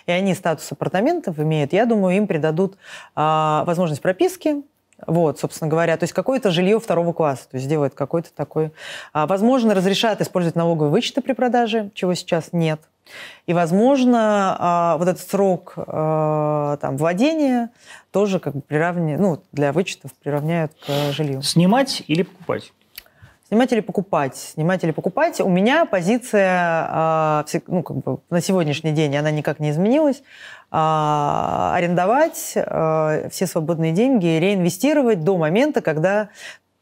[0.05, 2.77] и они статус апартаментов имеют, я думаю, им придадут
[3.15, 4.63] а, возможность прописки,
[5.05, 8.71] вот, собственно говоря, то есть какое-то жилье второго класса, то есть сделают какой-то такой...
[9.11, 12.81] А, возможно, разрешат использовать налоговые вычеты при продаже, чего сейчас нет.
[13.45, 17.69] И, возможно, а, вот этот срок а, там, владения
[18.11, 21.41] тоже как бы приравняют, ну, для вычетов приравняют к жилью.
[21.41, 22.71] Снимать или покупать?
[23.47, 24.35] Снимать или покупать?
[24.37, 25.41] Снимать или покупать?
[25.41, 30.23] У меня позиция, ну, как бы на сегодняшний день, она никак не изменилась.
[30.71, 36.29] Арендовать все свободные деньги, реинвестировать до момента, когда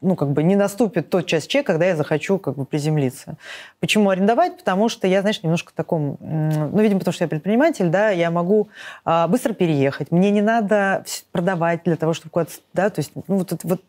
[0.02, 3.36] ну, как бы не наступит тот час чек, когда я захочу как бы приземлиться.
[3.80, 4.58] Почему арендовать?
[4.58, 8.30] Потому что я, знаешь, немножко в таком, ну, видимо, потому что я предприниматель, да, я
[8.30, 8.68] могу
[9.04, 13.36] а, быстро переехать, мне не надо продавать для того, чтобы куда-то, да, то есть, ну,
[13.36, 13.82] вот, вот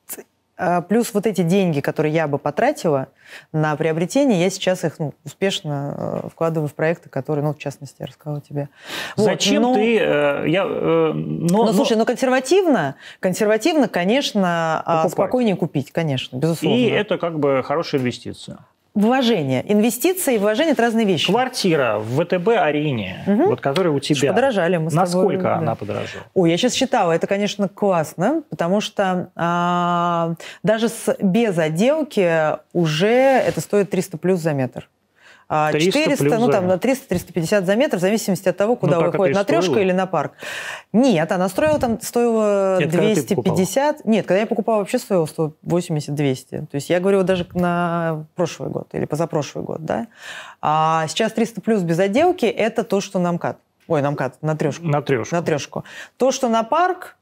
[0.87, 3.07] плюс вот эти деньги, которые я бы потратила
[3.51, 7.97] на приобретение, я сейчас их ну, успешно э, вкладываю в проекты, которые, ну, в частности,
[7.99, 8.69] я рассказала тебе.
[9.15, 9.97] Зачем вот, но, ты...
[9.97, 15.11] Э, я, э, но, но, слушай, но консервативно, консервативно, конечно, а, покупать.
[15.11, 16.77] спокойнее купить, конечно, безусловно.
[16.77, 18.59] И это как бы хорошая инвестиция.
[18.95, 19.63] Вложение.
[19.71, 21.31] Инвестиции и вложение– это разные вещи.
[21.31, 23.43] Квартира в ВТБ-арене, угу.
[23.49, 24.29] вот которая у тебя.
[24.29, 25.75] Подорожали мы Насколько тобой, она да.
[25.75, 26.23] подорожала?
[26.35, 33.07] Ой, я сейчас считала, это, конечно, классно, потому что а, даже с, без отделки уже
[33.07, 34.87] это стоит 300 плюс за метр.
[35.49, 39.35] 400, а, ну там на 300-350 за метр, в зависимости от того, куда ну, выходит,
[39.35, 40.33] на трешку или на парк.
[40.91, 44.05] Нет, она строила там, стоила Нет, 250.
[44.05, 46.67] Нет, когда я покупала, вообще стоила 180-200.
[46.67, 50.07] То есть я говорю даже на прошлый год или позапрошлый год, да.
[50.61, 53.57] А сейчас 300 плюс без отделки– это то, что на МКАД.
[53.87, 54.85] Ой, на МКАД, на трешку.
[54.85, 55.35] На трешку.
[55.35, 55.83] На трешку.
[56.17, 57.17] То, что на парк,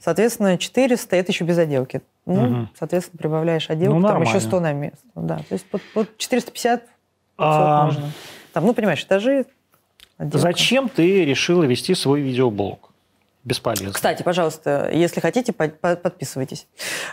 [0.00, 2.02] соответственно, 400– это еще без отделки.
[2.26, 2.68] Ну, угу.
[2.78, 4.98] соответственно, прибавляешь отделку, ну, там еще 100 на место.
[5.14, 6.82] Да, то есть вот, вот 450
[7.38, 7.86] а...
[7.86, 8.10] можно.
[8.52, 9.46] Там, ну, понимаешь, этажи.
[10.18, 10.38] Отделка.
[10.38, 12.90] Зачем ты решила вести свой видеоблог?
[13.44, 13.92] Бесполезно.
[13.92, 16.66] Кстати, пожалуйста, если хотите, подписывайтесь.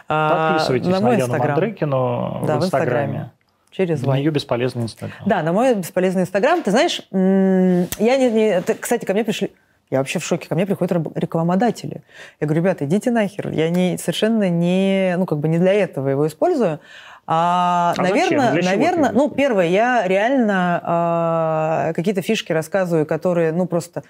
[0.07, 1.51] А, подписывайтесь на, мой Инстаграм.
[1.51, 3.31] Мандрыкину да, в Инстаграме.
[3.69, 5.19] Через на ее бесполезный Инстаграм.
[5.25, 6.63] Да, на мой бесполезный Инстаграм.
[6.63, 8.61] Ты знаешь, я не, не...
[8.61, 9.51] Кстати, ко мне пришли...
[9.91, 10.47] Я вообще в шоке.
[10.47, 12.03] Ко мне приходят рекламодатели.
[12.39, 13.49] Я говорю, ребята, идите нахер.
[13.49, 16.79] Я не, совершенно не, ну, как бы не для этого его использую.
[17.25, 18.65] А, а наверное, зачем?
[18.65, 24.03] наверное, ну, первое, я реально а, какие-то фишки рассказываю, которые, ну, просто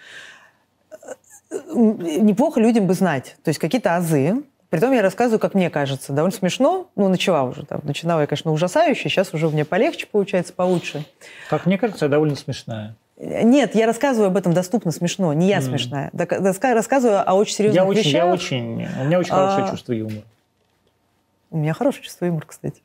[1.52, 3.36] э, неплохо людям бы знать.
[3.44, 4.44] То есть какие-то азы.
[4.70, 6.90] Притом я рассказываю, как мне кажется, довольно смешно.
[6.96, 7.82] Ну, начала уже там.
[7.84, 9.10] Начинала я, конечно, ужасающе.
[9.10, 11.06] Сейчас уже у меня полегче получается, получше.
[11.52, 12.96] Как мне кажется, довольно смешная.
[13.18, 15.32] Нет, я рассказываю об этом доступно смешно.
[15.34, 15.62] Не я mm.
[15.62, 16.12] смешная.
[16.74, 18.14] Рассказываю о очень серьезных я очень, вещах.
[18.14, 20.24] Я очень, у меня очень хорошее а, чувство юмора.
[21.54, 22.82] У меня хорошее чувство юмора, кстати.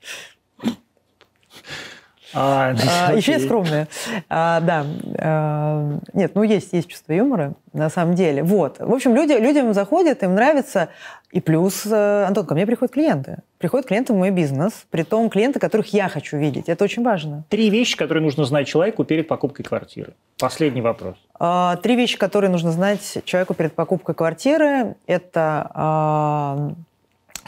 [2.35, 2.75] А,
[3.09, 3.89] а, еще и скромная.
[4.29, 4.85] А, да.
[5.19, 8.43] А, нет, ну есть, есть чувство юмора, на самом деле.
[8.43, 8.79] Вот.
[8.79, 10.91] В общем, люди, людям заходят, им нравится.
[11.31, 13.39] И плюс, э, Антон, ко мне приходят клиенты.
[13.57, 16.69] Приходят клиенты в мой бизнес, при том клиенты, которых я хочу видеть.
[16.69, 17.45] Это очень важно.
[17.49, 20.13] Три вещи, которые нужно знать человеку перед покупкой квартиры.
[20.39, 21.17] Последний вопрос.
[21.39, 24.97] А, три вещи, которые нужно знать человеку перед покупкой квартиры.
[25.07, 26.73] Это а,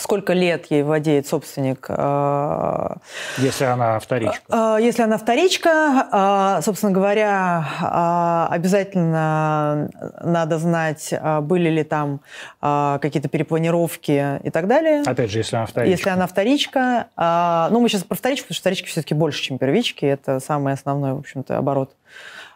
[0.01, 1.87] сколько лет ей владеет собственник.
[1.89, 2.97] А,
[3.39, 4.43] если она вторичка.
[4.49, 9.91] А, если она вторичка, а, собственно говоря, обязательно
[10.23, 12.21] надо знать, были ли там
[12.61, 15.03] какие-то перепланировки и так далее.
[15.07, 15.91] Опять же, если она вторичка.
[15.91, 17.07] Если она вторичка.
[17.71, 20.05] Ну, мы сейчас про вторичку, потому что вторички все-таки больше, чем первички.
[20.05, 21.95] Это самый основной, в общем-то, оборот.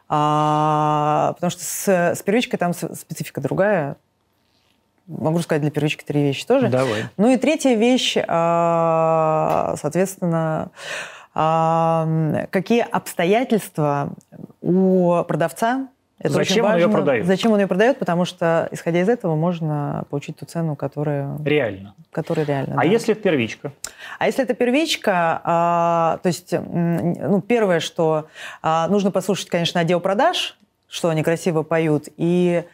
[0.08, 3.96] потому что с, с первичкой там специфика другая
[5.06, 6.68] могу сказать для первички три вещи тоже.
[6.68, 7.04] Давай.
[7.16, 10.70] Ну и третья вещь, а, соответственно,
[11.34, 14.10] а, какие обстоятельства
[14.60, 15.88] у продавца
[16.24, 17.26] это Зачем он ее продает?
[17.26, 17.98] Зачем он ее продает?
[17.98, 21.36] Потому что, исходя из этого, можно получить ту цену, которая...
[21.44, 21.94] Реально.
[22.12, 22.84] Которая реально, А да.
[22.84, 23.72] если это первичка?
[24.18, 28.28] А если это первичка, а, то есть, ну, первое, что
[28.62, 30.56] а, нужно послушать, конечно, отдел продаж,
[30.88, 32.64] что они красиво поют, и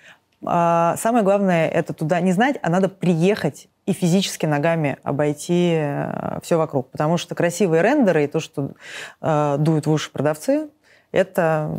[0.44, 6.38] а, самое главное это туда не знать, а надо приехать и физически ногами обойти э,
[6.42, 6.90] все вокруг.
[6.90, 8.72] Потому что красивые рендеры и то, что
[9.20, 10.68] э, дуют в уши продавцы,
[11.12, 11.70] это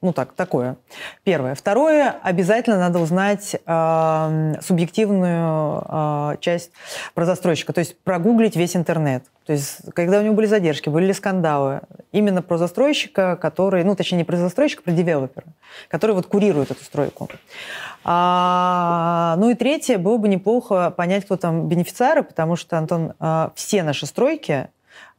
[0.00, 0.76] ну так, такое.
[1.24, 1.54] Первое.
[1.56, 6.70] Второе, обязательно надо узнать э, субъективную э, часть
[7.14, 9.24] про застройщика, то есть прогуглить весь интернет.
[9.44, 11.80] То есть, когда у него были задержки, были ли скандалы,
[12.12, 15.46] именно про застройщика, который, ну, точнее, не про застройщика, а про девелопера,
[15.88, 17.28] который вот курирует эту стройку.
[18.10, 23.50] А, ну и третье, было бы неплохо понять, кто там бенефициары, потому что, Антон, э,
[23.54, 24.70] все наши стройки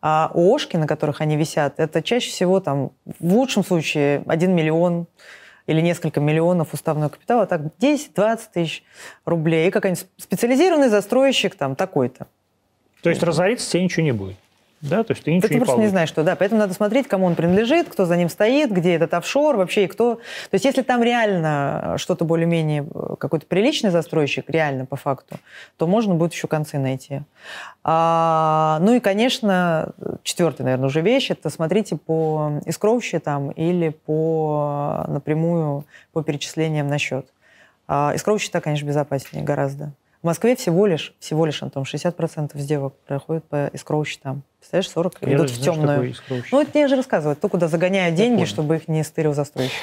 [0.02, 5.06] а ООшки, на которых они висят, это чаще всего там, в лучшем случае, 1 миллион
[5.68, 8.84] или несколько миллионов уставного капитала, так 10-20 тысяч
[9.24, 9.68] рублей.
[9.68, 12.26] И какой-нибудь специализированный застройщик там такой-то.
[13.04, 14.38] То есть разориться тебе ничего не будет?
[14.82, 15.88] Да, то есть ты ничего ты не просто получишь.
[15.88, 16.36] не знаешь, что, да.
[16.36, 19.88] Поэтому надо смотреть, кому он принадлежит, кто за ним стоит, где этот офшор вообще и
[19.88, 20.16] кто.
[20.16, 25.36] То есть если там реально что-то более-менее, э, какой-то приличный застройщик, реально по факту,
[25.78, 27.22] то можно будет еще концы найти.
[27.84, 29.92] А, ну и, конечно,
[30.24, 36.98] четвертая, наверное, уже вещь, это смотрите по искроу счетам или по напрямую по перечислениям на
[36.98, 37.28] счет.
[37.88, 39.92] А, счета, конечно, безопаснее гораздо.
[40.22, 44.44] В Москве всего лишь, всего лишь, Антон, 60% сделок проходят по искроу счетам.
[44.60, 46.14] Представляешь, 40 я идут в темную.
[46.52, 47.38] Ну, это я же рассказываю.
[47.38, 48.48] То, куда загоняют деньги, понял.
[48.48, 49.78] чтобы их не стырил застройщик.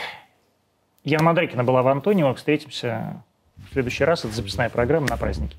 [1.05, 2.35] Яна Мадрекина была в Антонио.
[2.35, 3.23] Встретимся
[3.71, 4.27] в следующий раз.
[4.27, 5.57] Это записная программа на праздники.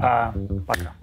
[0.00, 0.32] А,
[0.66, 0.94] пока.